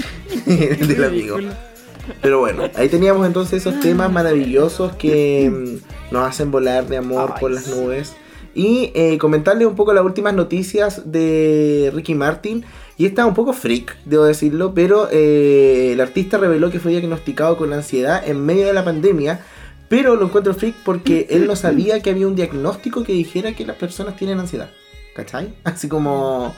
[0.79, 1.37] el del amigo.
[2.21, 5.79] Pero bueno, ahí teníamos entonces esos temas maravillosos que
[6.11, 8.13] nos hacen volar de amor Ay, por las nubes.
[8.53, 12.65] Y eh, comentarles un poco las últimas noticias de Ricky Martin.
[12.97, 17.55] Y esta un poco freak, debo decirlo, pero eh, el artista reveló que fue diagnosticado
[17.55, 19.41] con ansiedad en medio de la pandemia.
[19.89, 23.65] Pero lo encuentro freak porque él no sabía que había un diagnóstico que dijera que
[23.65, 24.69] las personas tienen ansiedad.
[25.15, 25.53] ¿Cachai?
[25.63, 26.53] Así como...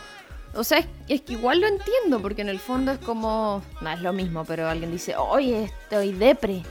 [0.56, 3.90] O sea, es, es que igual lo entiendo, porque en el fondo es como, no
[3.92, 6.64] es lo mismo, pero alguien dice, oye, estoy depre.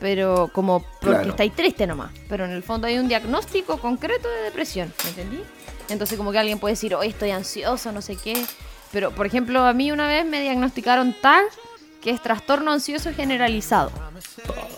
[0.00, 1.30] Pero como porque Claro.
[1.30, 2.10] estáis triste nomás.
[2.28, 5.42] Pero en el fondo hay un diagnóstico concreto de depresión, ¿me entendí?
[5.88, 8.44] Entonces como que alguien puede decir, oye, estoy ansioso, no sé qué.
[8.92, 11.44] Pero, por ejemplo, a mí una vez me diagnosticaron TAG,
[12.00, 13.90] que es trastorno ansioso generalizado.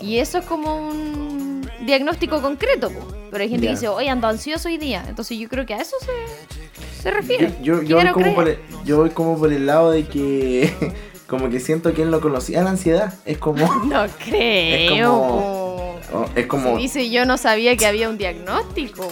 [0.01, 3.07] Y eso es como un diagnóstico concreto, po.
[3.29, 5.05] pero hay gente que dice, oye, ando ansioso hoy día.
[5.07, 7.53] Entonces yo creo que a eso se, se refiere.
[7.61, 8.59] Yo, yo, yo voy como por creer.
[8.69, 10.93] el, yo voy como por el lado de que
[11.31, 13.13] como que siento que él no conocía la ansiedad.
[13.25, 15.09] Es como No creo.
[15.11, 16.17] como- po.
[16.17, 19.07] oh, es como Se dice yo no sabía que había un diagnóstico.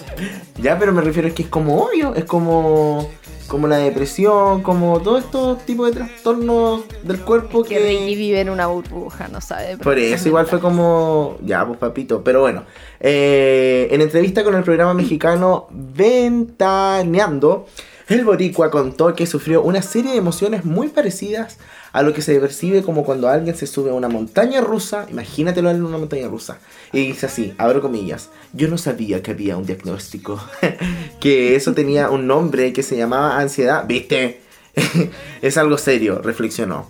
[0.61, 3.09] ya, pero me refiero es que es como obvio, es como
[3.47, 8.41] como la depresión, como todos estos tipos de trastornos del cuerpo Que Ricky que vive
[8.41, 9.75] en una burbuja, no sabe.
[9.77, 12.65] por eso igual fue como ya, pues papito, pero bueno,
[12.99, 17.65] eh, en entrevista con el programa mexicano Ventaneando,
[18.09, 21.57] el boricua contó que sufrió una serie de emociones muy parecidas
[21.91, 25.69] a lo que se percibe como cuando alguien se sube a una montaña rusa, imagínatelo
[25.69, 26.59] en una montaña rusa,
[26.91, 30.39] y dice así, abro comillas, yo no sabía que había un diagnóstico,
[31.19, 34.41] que eso tenía un nombre que se llamaba ansiedad, ¿viste?
[35.41, 36.87] es algo serio, reflexionó.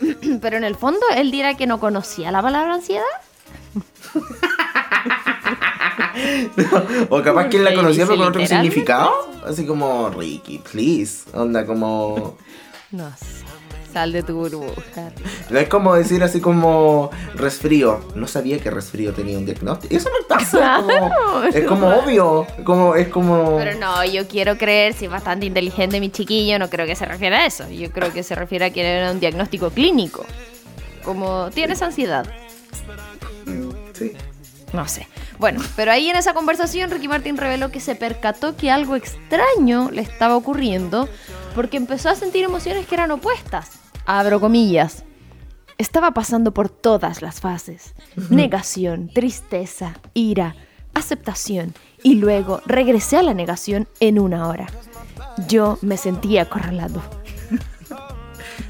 [0.40, 3.04] Pero en el fondo él dirá que no conocía la palabra ansiedad.
[7.08, 9.30] O capaz que él la conocía pero con otro significado.
[9.46, 11.24] Así como Ricky, please.
[11.32, 12.36] Onda como.
[12.92, 13.44] No sé.
[13.92, 15.12] Sal de tu burbuja.
[15.48, 18.00] No es como decir así como resfrío.
[18.16, 19.94] No sabía que resfrío tenía un diagnóstico.
[19.94, 20.78] Eso no pasa.
[20.78, 22.46] es como, es como obvio.
[22.64, 23.56] Como, es como.
[23.58, 27.04] Pero no, yo quiero creer, si es bastante inteligente mi chiquillo, no creo que se
[27.04, 27.68] refiera a eso.
[27.68, 30.24] Yo creo que se refiere a que era un diagnóstico clínico.
[31.04, 32.26] Como tienes ansiedad.
[33.92, 34.12] Sí.
[34.72, 35.08] No sé.
[35.38, 39.90] Bueno, pero ahí en esa conversación Ricky Martin reveló que se percató que algo extraño
[39.90, 41.08] le estaba ocurriendo
[41.54, 43.70] porque empezó a sentir emociones que eran opuestas.
[44.06, 45.04] Abro comillas.
[45.78, 47.94] Estaba pasando por todas las fases.
[48.28, 50.54] Negación, tristeza, ira,
[50.94, 54.66] aceptación y luego regresé a la negación en una hora.
[55.48, 57.02] Yo me sentía acorralado.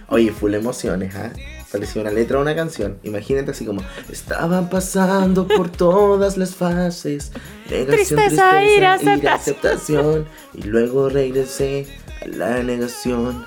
[0.08, 1.32] Oye, full emociones, ¿ah?
[1.72, 2.98] Parecía una letra de una canción.
[3.04, 7.30] Imagínate así como, estaban pasando por todas las fases.
[7.70, 9.32] Negación, Tristeza, ira, aceptación.
[9.34, 10.26] aceptación.
[10.54, 11.86] Y luego regresé
[12.22, 13.44] a la negación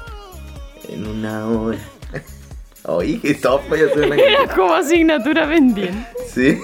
[0.88, 1.79] en una hora.
[2.86, 4.47] Oye, qué top, voy a hacer una canción.
[4.55, 6.07] como asignatura pendiente.
[6.33, 6.59] Sí,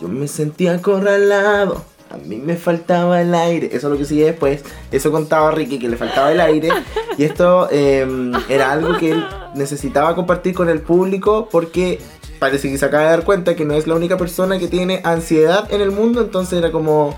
[0.00, 1.84] yo me sentía acorralado.
[2.10, 3.66] A mí me faltaba el aire.
[3.66, 4.62] Eso es lo que sigue después.
[4.90, 6.70] Eso contaba Ricky, que le faltaba el aire.
[7.16, 8.06] Y esto eh,
[8.48, 12.00] era algo que él necesitaba compartir con el público porque
[12.38, 15.00] parece que se acaba de dar cuenta que no es la única persona que tiene
[15.04, 16.20] ansiedad en el mundo.
[16.22, 17.14] Entonces era como,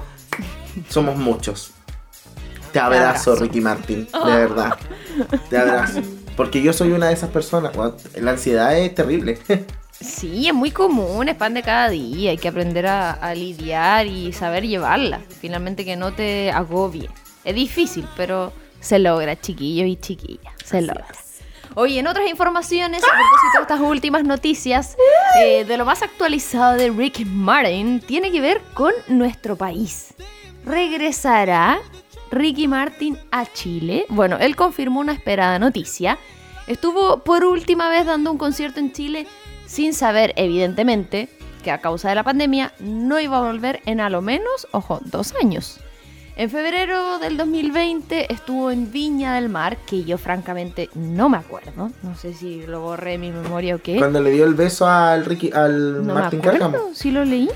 [0.89, 1.73] somos muchos.
[2.73, 3.37] Te abrazo.
[3.37, 4.77] Ricky Martin, de verdad.
[5.49, 6.01] Te abrazo.
[6.37, 7.73] Porque yo soy una de esas personas.
[8.15, 9.39] La ansiedad es terrible.
[10.01, 12.31] Sí, es muy común, es pan de cada día.
[12.31, 15.21] Hay que aprender a, a lidiar y saber llevarla.
[15.41, 17.11] Finalmente que no te agobie.
[17.45, 20.55] Es difícil, pero se logra, chiquillos y chiquillas.
[20.65, 21.07] Se logra.
[21.75, 24.97] Oye, en otras informaciones, a propósito de estas últimas noticias,
[25.41, 30.15] eh, de lo más actualizado de Rick Martin, tiene que ver con nuestro país.
[30.65, 31.79] ¿Regresará
[32.31, 34.05] Ricky Martin a Chile?
[34.09, 36.19] Bueno, él confirmó una esperada noticia.
[36.67, 39.27] Estuvo por última vez dando un concierto en Chile
[39.71, 41.29] sin saber, evidentemente,
[41.63, 44.99] que a causa de la pandemia no iba a volver en a lo menos, ojo,
[45.05, 45.79] dos años.
[46.37, 51.91] En febrero del 2020 estuvo en Viña del Mar, que yo francamente no me acuerdo.
[52.03, 53.99] No sé si lo borré de mi memoria o qué.
[53.99, 56.91] Cuando le dio el beso al Ricky, al No Martin me acuerdo, Cárcamo.
[56.95, 57.49] sí lo leí,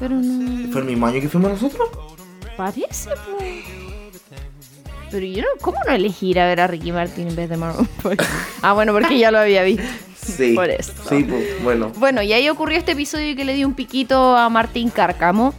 [0.00, 1.88] pero no ¿Fue el mismo año que fuimos nosotros?
[2.56, 3.10] parece.
[3.10, 3.38] po.
[5.10, 7.56] Pero yo no, ¿cómo no elegí ir a ver a Ricky Martin en vez de
[7.56, 8.14] Maroon 5?
[8.62, 9.82] Ah, bueno, porque ya lo había visto.
[10.30, 10.54] Sí.
[10.54, 10.92] Por eso.
[11.08, 11.92] Sí, pues, bueno.
[11.96, 15.54] Bueno, y ahí ocurrió este episodio que le dio un piquito a Martín Cárcamo.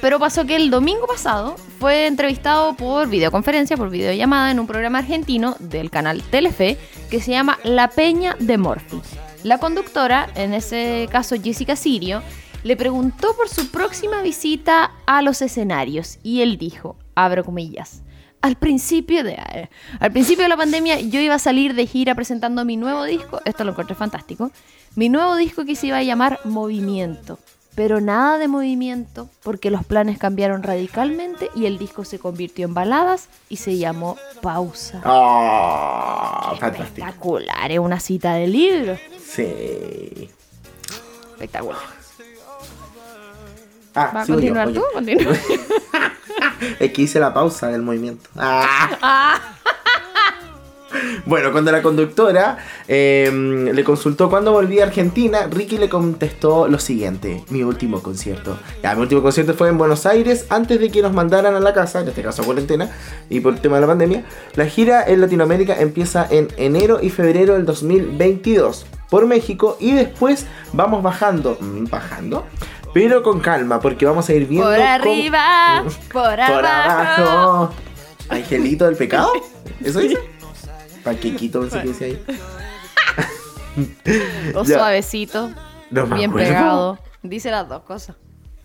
[0.00, 4.98] Pero pasó que el domingo pasado fue entrevistado por videoconferencia, por videollamada, en un programa
[4.98, 6.78] argentino del canal Telefe
[7.10, 9.00] que se llama La Peña de Morphy.
[9.44, 12.22] La conductora, en ese caso Jessica Sirio,
[12.64, 18.02] le preguntó por su próxima visita a los escenarios y él dijo, abro comillas,
[18.40, 19.68] al principio de eh,
[20.00, 23.40] al principio de la pandemia yo iba a salir de gira presentando mi nuevo disco,
[23.44, 24.50] esto lo encontré fantástico,
[24.94, 27.38] mi nuevo disco que se iba a llamar Movimiento,
[27.74, 32.74] pero nada de movimiento porque los planes cambiaron radicalmente y el disco se convirtió en
[32.74, 35.00] baladas y se llamó Pausa.
[35.04, 36.84] Ah, fantástico.
[36.84, 38.98] Espectacular, es una cita de libro.
[39.20, 40.28] Sí.
[41.34, 41.97] Espectacular.
[43.98, 44.82] Ah, ¿Va a yo, continuar tú?
[44.92, 45.34] Continúa.
[46.80, 48.28] Es que hice la pausa del movimiento.
[48.36, 49.38] Ah.
[51.26, 52.56] Bueno, cuando la conductora
[52.88, 53.30] eh,
[53.72, 58.58] le consultó cuándo volvía a Argentina, Ricky le contestó lo siguiente: Mi último concierto.
[58.82, 61.74] Ya, mi último concierto fue en Buenos Aires antes de que nos mandaran a la
[61.74, 62.90] casa, en este caso a cuarentena,
[63.28, 64.24] y por el tema de la pandemia.
[64.54, 70.46] La gira en Latinoamérica empieza en enero y febrero del 2022 por México y después
[70.72, 71.58] vamos bajando.
[71.60, 72.46] mm, ¿Bajando?
[72.94, 74.66] Pero con calma, porque vamos a ir viendo.
[74.68, 77.22] Por cómo- arriba, por por abajo.
[77.22, 77.70] abajo.
[78.28, 79.32] Angelito del pecado.
[79.82, 80.18] ¿Eso dice?
[81.04, 82.24] Panquequito, pensé que dice ahí.
[84.54, 84.78] O Ya.
[84.78, 85.50] suavecito,
[85.90, 86.48] No bien acuerdo.
[86.48, 86.98] pegado.
[87.22, 88.16] Dice las dos cosas.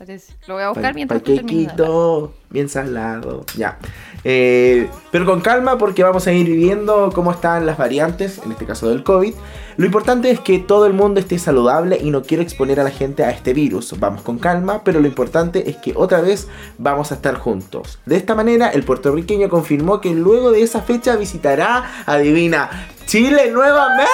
[0.05, 0.33] Parece.
[0.47, 1.21] Lo voy a buscar Pa- mientras.
[1.21, 3.45] Panquequito, bien salado.
[3.57, 3.77] Ya.
[4.23, 8.65] Eh, pero con calma porque vamos a ir viendo cómo están las variantes, en este
[8.65, 9.33] caso del COVID.
[9.75, 12.91] Lo importante es que todo el mundo esté saludable y no quiero exponer a la
[12.91, 13.99] gente a este virus.
[13.99, 16.47] Vamos con calma, pero lo importante es que otra vez
[16.77, 17.99] vamos a estar juntos.
[18.05, 22.69] De esta manera, el puertorriqueño confirmó que luego de esa fecha visitará, adivina,
[23.07, 24.09] Chile nuevamente.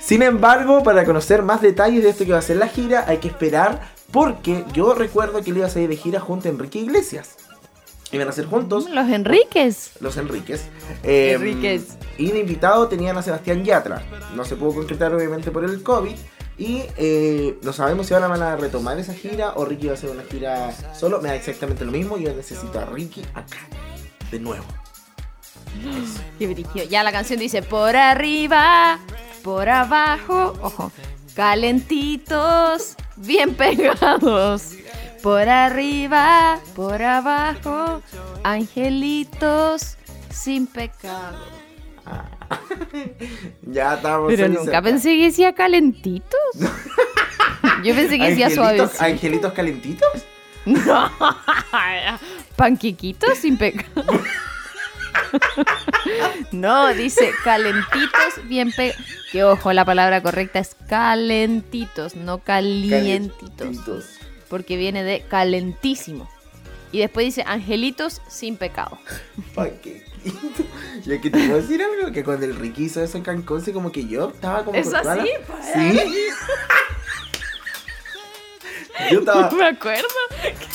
[0.00, 3.18] Sin embargo, para conocer más detalles de esto que va a ser la gira, hay
[3.18, 3.80] que esperar
[4.12, 7.36] porque yo recuerdo que él iba a salir de gira junto a Enrique Iglesias.
[8.12, 9.92] Iban a ser juntos Los Enríquez.
[10.00, 10.64] los Enríquez.
[11.04, 11.96] Eh, Enríquez.
[12.18, 14.02] Y de invitado tenían a Sebastián Yatra.
[14.34, 16.16] No se pudo concretar obviamente por el COVID.
[16.58, 20.10] Y eh, no sabemos si van a retomar esa gira o Ricky va a hacer
[20.10, 21.20] una gira solo.
[21.20, 22.18] Me da exactamente lo mismo.
[22.18, 23.58] Yo necesito a Ricky acá.
[24.30, 24.64] De nuevo.
[26.38, 26.84] Qué brillo.
[26.88, 28.98] Ya la canción dice por arriba,
[29.42, 30.92] por abajo, ojo,
[31.34, 34.72] calentitos, bien pegados.
[35.22, 38.02] Por arriba, por abajo,
[38.42, 39.96] angelitos
[40.30, 41.38] sin pecado.
[43.62, 44.28] Ya estamos.
[44.28, 44.82] Pero nunca cerca.
[44.82, 46.40] pensé que decía calentitos.
[47.84, 49.04] Yo pensé que decía suavecito.
[49.04, 50.08] angelitos calentitos.
[50.66, 51.10] No,
[52.54, 54.04] panquequitos sin pecado.
[56.52, 59.00] No, dice calentitos bien pegados.
[59.30, 63.50] Que ojo, la palabra correcta es calentitos, no calientitos.
[63.56, 64.04] Calentitos.
[64.48, 66.28] Porque viene de calentísimo.
[66.92, 68.98] Y después dice angelitos sin pecado.
[69.54, 70.64] Panquequito.
[71.06, 73.72] Y aquí te puedo decir algo, que cuando el Ricky hizo eso en Cancún, sí,
[73.72, 74.76] como que yo estaba como...
[74.76, 75.30] ¿Es la- así?
[75.46, 75.64] pues.
[75.72, 76.26] Sí.
[79.10, 79.50] Yo estaba...
[79.52, 80.06] Me acuerdo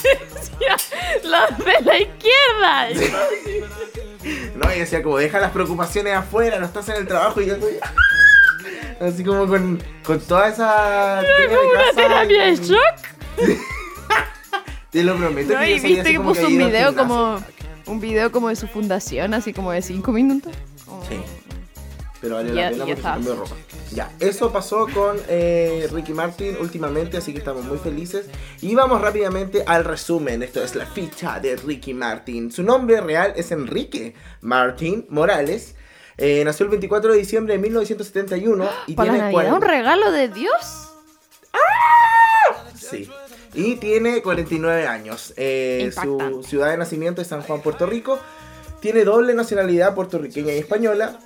[0.02, 0.76] que decía
[1.24, 2.90] los de la izquierda.
[4.56, 7.54] No, y decía como, deja las preocupaciones afuera, no estás en el trabajo y yo
[7.56, 7.74] estoy...
[9.00, 11.22] Así como con, con toda esa...
[11.22, 12.80] técnica de Una terapia de shock.
[14.92, 17.44] Te lo prometo No, que y viste que como puso un video como
[17.86, 20.54] un video como de su fundación, así como de 5 minutos.
[20.86, 21.18] Como- Sí.
[22.22, 23.56] Pero Ya- la pena porque se cambió ropa.
[23.96, 28.26] Ya, eso pasó con eh, Ricky Martin últimamente, así que estamos muy felices.
[28.62, 30.44] Y vamos rápidamente al resumen.
[30.44, 32.52] Esto es la ficha de Ricky Martin.
[32.52, 35.76] Su nombre real es Enrique Martin Morales.
[36.18, 40.12] Eh, nació el 24 de diciembre de 1971 y Para tiene Navidad, 40 un regalo
[40.12, 40.90] de Dios.
[42.76, 43.10] Sí.
[43.54, 45.34] Y tiene 49 años.
[45.38, 48.20] Eh, su ciudad de nacimiento es San Juan, Puerto Rico.
[48.82, 51.18] Tiene doble nacionalidad puertorriqueña y española.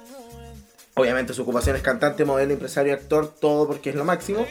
[1.00, 4.46] Obviamente su ocupación es cantante, modelo, empresario, actor, todo porque es lo máximo.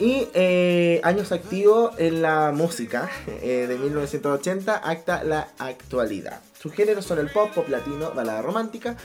[0.00, 6.40] Y eh, años activo en la música, eh, de 1980 hasta la actualidad.
[6.60, 8.96] Sus géneros son el pop, pop latino, balada romántica.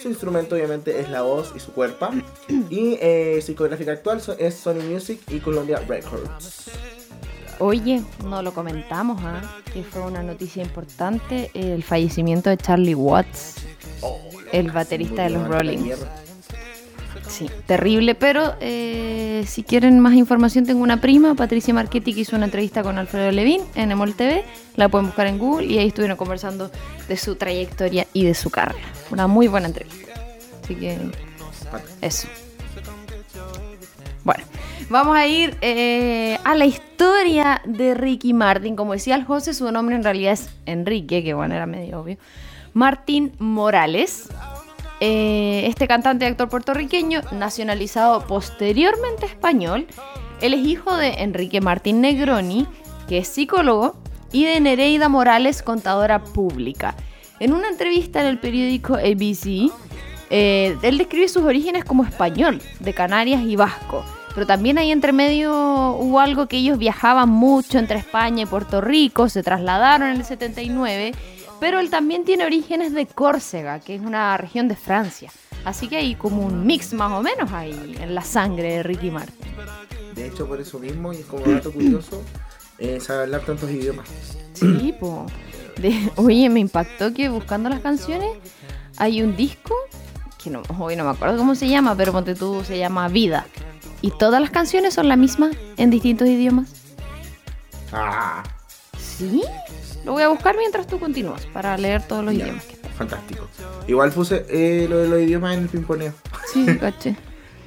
[0.00, 2.10] Su instrumento obviamente es la voz y su cuerpo.
[2.70, 6.70] Y eh, su discográfica actual es Sony Music y Columbia Records.
[7.58, 9.42] Oye, no lo comentamos, ¿ah?
[9.72, 13.56] que fue una noticia importante, el fallecimiento de Charlie Watts,
[14.52, 16.25] el baterista de los ayer.
[17.28, 22.36] Sí, terrible, pero eh, si quieren más información tengo una prima, Patricia Marchetti, que hizo
[22.36, 24.44] una entrevista con Alfredo Levin en Emol TV,
[24.76, 26.70] la pueden buscar en Google y ahí estuvieron conversando
[27.08, 28.86] de su trayectoria y de su carrera.
[29.10, 30.12] Una muy buena entrevista.
[30.62, 30.98] Así que
[32.00, 32.28] eso.
[34.24, 34.44] Bueno,
[34.88, 38.76] vamos a ir eh, a la historia de Ricky Martin.
[38.76, 42.18] Como decía el José, su nombre en realidad es Enrique, que bueno, era medio obvio.
[42.72, 44.28] Martín Morales.
[45.00, 49.86] Eh, este cantante y actor puertorriqueño, nacionalizado posteriormente español,
[50.40, 52.66] él es hijo de Enrique Martín Negroni,
[53.08, 53.96] que es psicólogo,
[54.32, 56.94] y de Nereida Morales, contadora pública.
[57.40, 59.70] En una entrevista en el periódico ABC,
[60.30, 64.04] eh, él describe sus orígenes como español, de Canarias y vasco.
[64.34, 65.52] Pero también ahí entre medio
[65.92, 70.24] hubo algo que ellos viajaban mucho entre España y Puerto Rico, se trasladaron en el
[70.24, 71.12] 79,
[71.60, 75.30] pero él también tiene orígenes de Córcega, que es una región de Francia.
[75.64, 79.10] Así que hay como un mix más o menos ahí en la sangre de Ricky
[79.10, 79.34] Martin.
[80.14, 82.22] De hecho, por eso mismo, y es como dato curioso,
[82.78, 84.08] eh, sabe hablar tantos idiomas.
[84.54, 85.26] Sí, po.
[85.76, 88.30] De- oye, me impactó que buscando las canciones
[88.96, 89.74] hay un disco
[90.42, 93.46] que no, hoy no me acuerdo cómo se llama, pero ponte tú se llama Vida.
[94.02, 96.70] Y todas las canciones son la misma en distintos idiomas.
[97.92, 98.42] Ah,
[98.98, 99.42] ¿Sí?
[100.06, 102.92] Lo voy a buscar mientras tú continúas para leer todos los ya, idiomas que están.
[102.92, 103.46] fantástico.
[103.86, 106.12] Igual puse eh, lo de los idiomas en el pimponeo.
[106.50, 107.16] Sí, caché.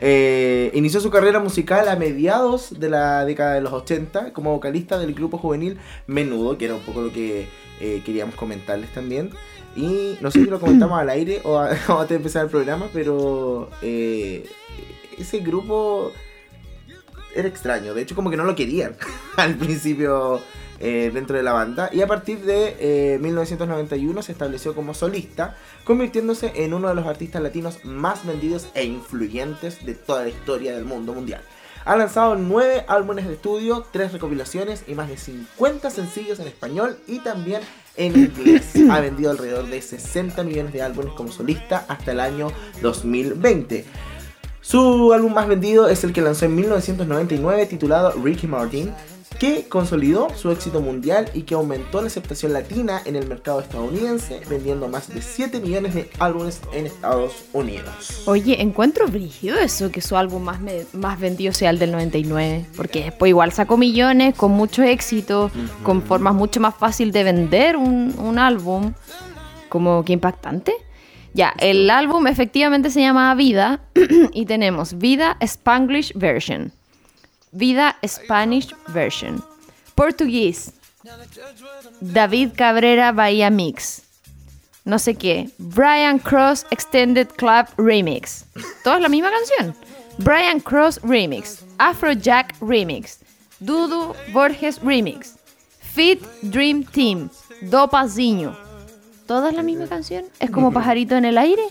[0.02, 4.98] Eh, inició su carrera musical a mediados de la década de los 80 como vocalista
[4.98, 5.78] del grupo juvenil
[6.08, 7.48] Menudo, que era un poco lo que
[7.82, 9.32] eh, queríamos comentarles también.
[9.76, 12.50] Y no sé si lo comentamos al aire o, a- o antes de empezar el
[12.50, 14.50] programa, pero eh,
[15.18, 16.14] ese grupo
[17.36, 17.94] era extraño.
[17.94, 18.96] De hecho, como que no lo querían
[19.36, 20.40] al principio
[20.80, 21.90] eh, dentro de la banda.
[21.92, 27.06] Y a partir de eh, 1991 se estableció como solista, convirtiéndose en uno de los
[27.06, 31.42] artistas latinos más vendidos e influyentes de toda la historia del mundo mundial.
[31.86, 36.98] Ha lanzado nueve álbumes de estudio, tres recopilaciones y más de 50 sencillos en español
[37.08, 37.62] y también
[37.96, 38.74] en inglés.
[38.90, 42.52] Ha vendido alrededor de 60 millones de álbumes como solista hasta el año
[42.82, 43.86] 2020.
[44.62, 48.94] Su álbum más vendido es el que lanzó en 1999 titulado Ricky Martin,
[49.40, 54.42] que consolidó su éxito mundial y que aumentó la aceptación latina en el mercado estadounidense,
[54.50, 58.24] vendiendo más de 7 millones de álbumes en Estados Unidos.
[58.26, 62.66] Oye, encuentro brígido eso, que su álbum más, me- más vendido sea el del 99.
[62.76, 65.50] Porque después igual sacó millones con mucho éxito,
[65.84, 68.94] con formas mucho más fácil de vender un, un álbum.
[69.70, 70.74] Como que impactante.
[71.34, 73.82] Ya, el álbum efectivamente se llama Vida
[74.34, 76.74] y tenemos Vida Spanglish Version,
[77.52, 79.44] Vida Spanish Version,
[79.96, 80.72] Portugués,
[82.02, 84.04] David Cabrera Bahía Mix,
[84.86, 88.46] no sé qué, Brian Cross Extended Club Remix.
[88.84, 89.76] Toda es la misma canción.
[90.18, 93.20] Brian Cross Remix, Afrojack Remix,
[93.60, 95.36] Dudu Borges Remix,
[95.80, 97.30] Fit Dream Team,
[97.62, 98.58] Dopazinho.
[99.28, 100.26] ¿Toda es la misma canción?
[100.40, 101.62] ¿Es como pajarito en el aire?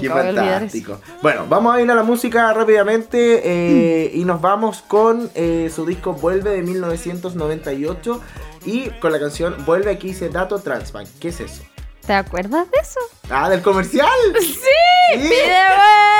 [0.00, 1.00] Qué fantástico.
[1.22, 5.86] Bueno, vamos a ir a la música rápidamente eh, y nos vamos con eh, su
[5.86, 8.20] disco Vuelve de 1998
[8.64, 11.08] y con la canción Vuelve aquí dice Dato Transbank.
[11.20, 11.62] ¿Qué es eso?
[12.06, 13.00] ¿Te acuerdas de eso?
[13.30, 14.08] Ah, del comercial.
[14.40, 14.48] ¡Sí!
[14.48, 15.18] Sí.
[15.18, 15.62] ¡Pide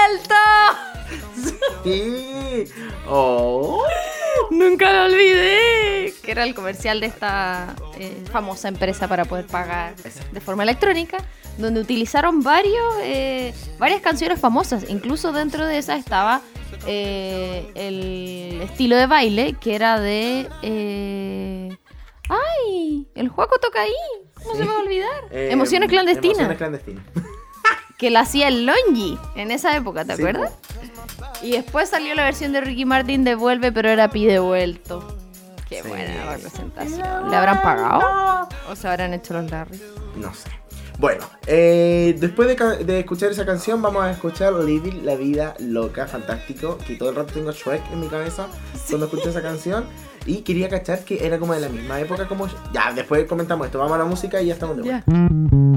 [0.09, 0.39] vuelta!
[1.85, 2.67] Sí.
[3.09, 3.83] Oh.
[4.51, 6.15] Nunca lo olvidé.
[6.23, 11.19] Que era el comercial de esta eh, famosa empresa para poder pagar de forma electrónica,
[11.59, 14.85] donde utilizaron varios, eh, varias canciones famosas.
[14.89, 16.41] Incluso dentro de esa estaba
[16.87, 20.49] eh, el estilo de baile que era de.
[20.63, 21.77] eh,
[22.29, 23.07] ¡Ay!
[23.15, 23.93] El Juaco toca ahí.
[24.43, 25.11] ¿Cómo se me va a olvidar?
[25.31, 26.39] Eh, Emociones clandestinas.
[26.39, 27.05] Emociones clandestinas.
[27.99, 30.53] que la hacía el Longi en esa época, ¿te Sí, acuerdas?
[31.43, 35.17] Y después salió la versión de Ricky Martin de Vuelve, pero era pide vuelto.
[35.69, 35.89] Qué Sí.
[35.89, 37.31] buena representación.
[37.31, 38.49] ¿Le habrán pagado?
[38.71, 39.81] ¿O se habrán hecho los Larry?
[40.17, 40.49] No sé.
[41.03, 46.79] Bueno, eh, después de, escuchar esa canción, vamos a escuchar Living la Vida Loca, fantástico.
[46.87, 48.47] Que todo el rato tengo Shrek en mi cabeza
[48.89, 49.85] cuando escuché esa canción.
[50.27, 52.47] Y quería cachar que era como de la misma época como.
[52.73, 53.81] Ya, después comentamos esto.
[53.81, 55.72] Vamos a la música y ya estamos de vuelta.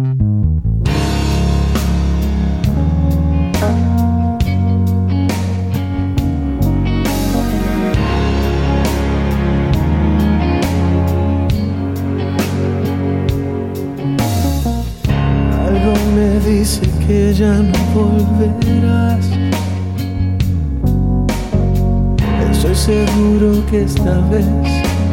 [23.84, 24.46] Esta vez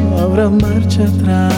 [0.09, 1.53] no habrá marcha atrás.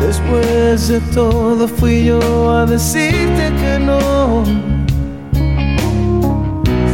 [0.00, 4.44] Después de todo fui yo a decirte que no.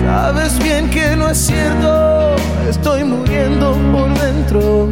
[0.04, 2.36] Sabes bien que no es cierto,
[2.68, 4.88] estoy muriendo por dentro.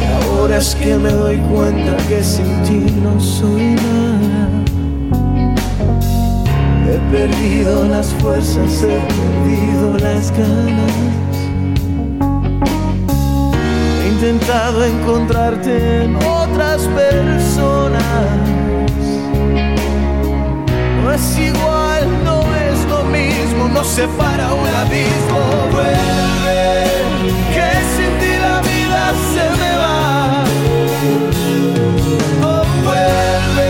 [0.00, 4.19] Y ahora es que me doy cuenta que sin ti no soy nada.
[7.10, 11.36] Perdido las fuerzas, he perdido las ganas.
[14.02, 18.04] He intentado encontrarte en otras personas.
[21.02, 25.40] No es igual, no es lo mismo, nos separa un abismo.
[25.72, 26.84] Vuelve,
[27.54, 30.44] que sin ti la vida se me va.
[32.44, 33.69] Oh, vuelve,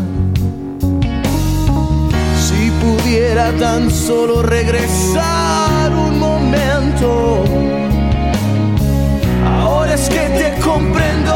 [3.11, 7.43] Si pudiera tan solo regresar un momento.
[9.45, 11.33] Ahora es que te comprendo,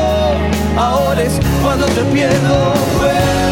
[0.78, 2.74] ahora es cuando te pierdo.
[2.98, 3.45] Vuelve,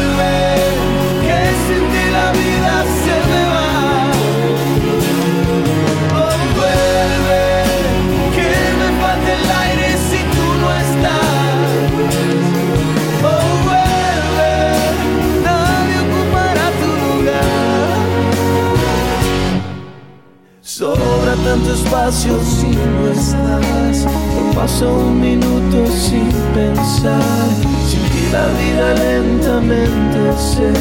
[22.14, 24.06] espacio si no estás.
[24.06, 27.50] No paso un minuto sin pensar.
[27.88, 30.72] Sin ti la vida lentamente se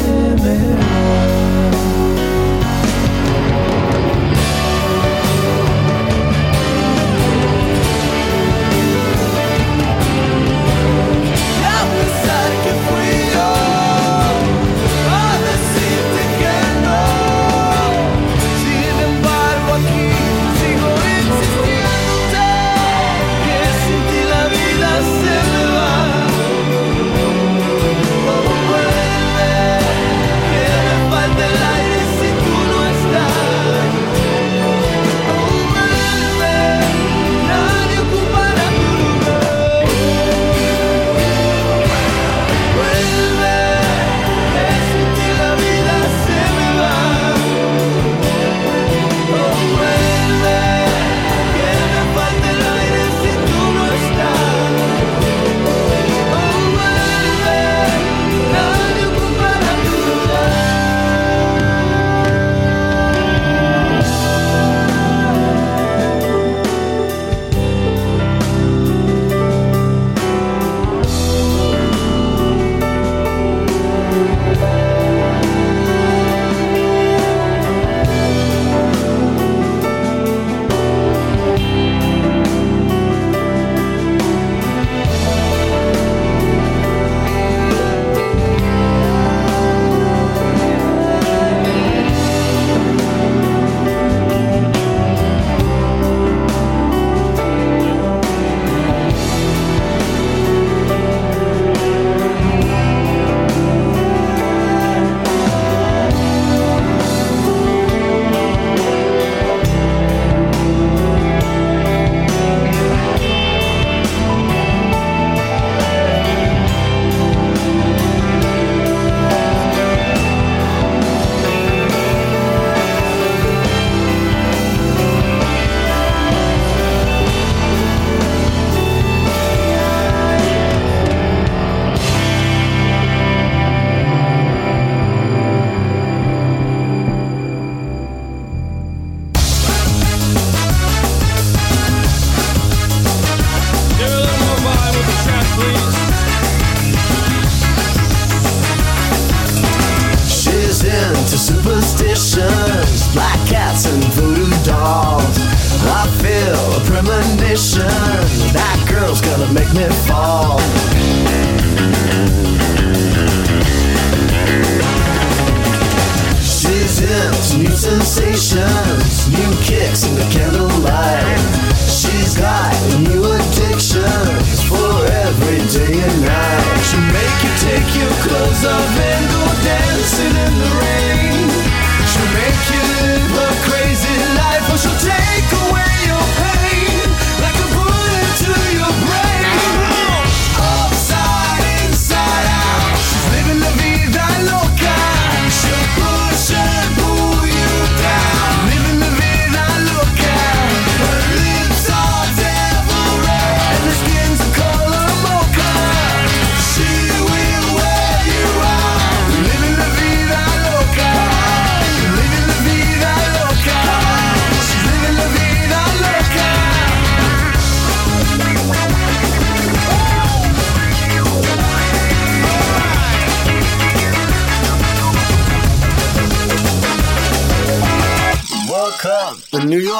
[0.43, 2.02] me.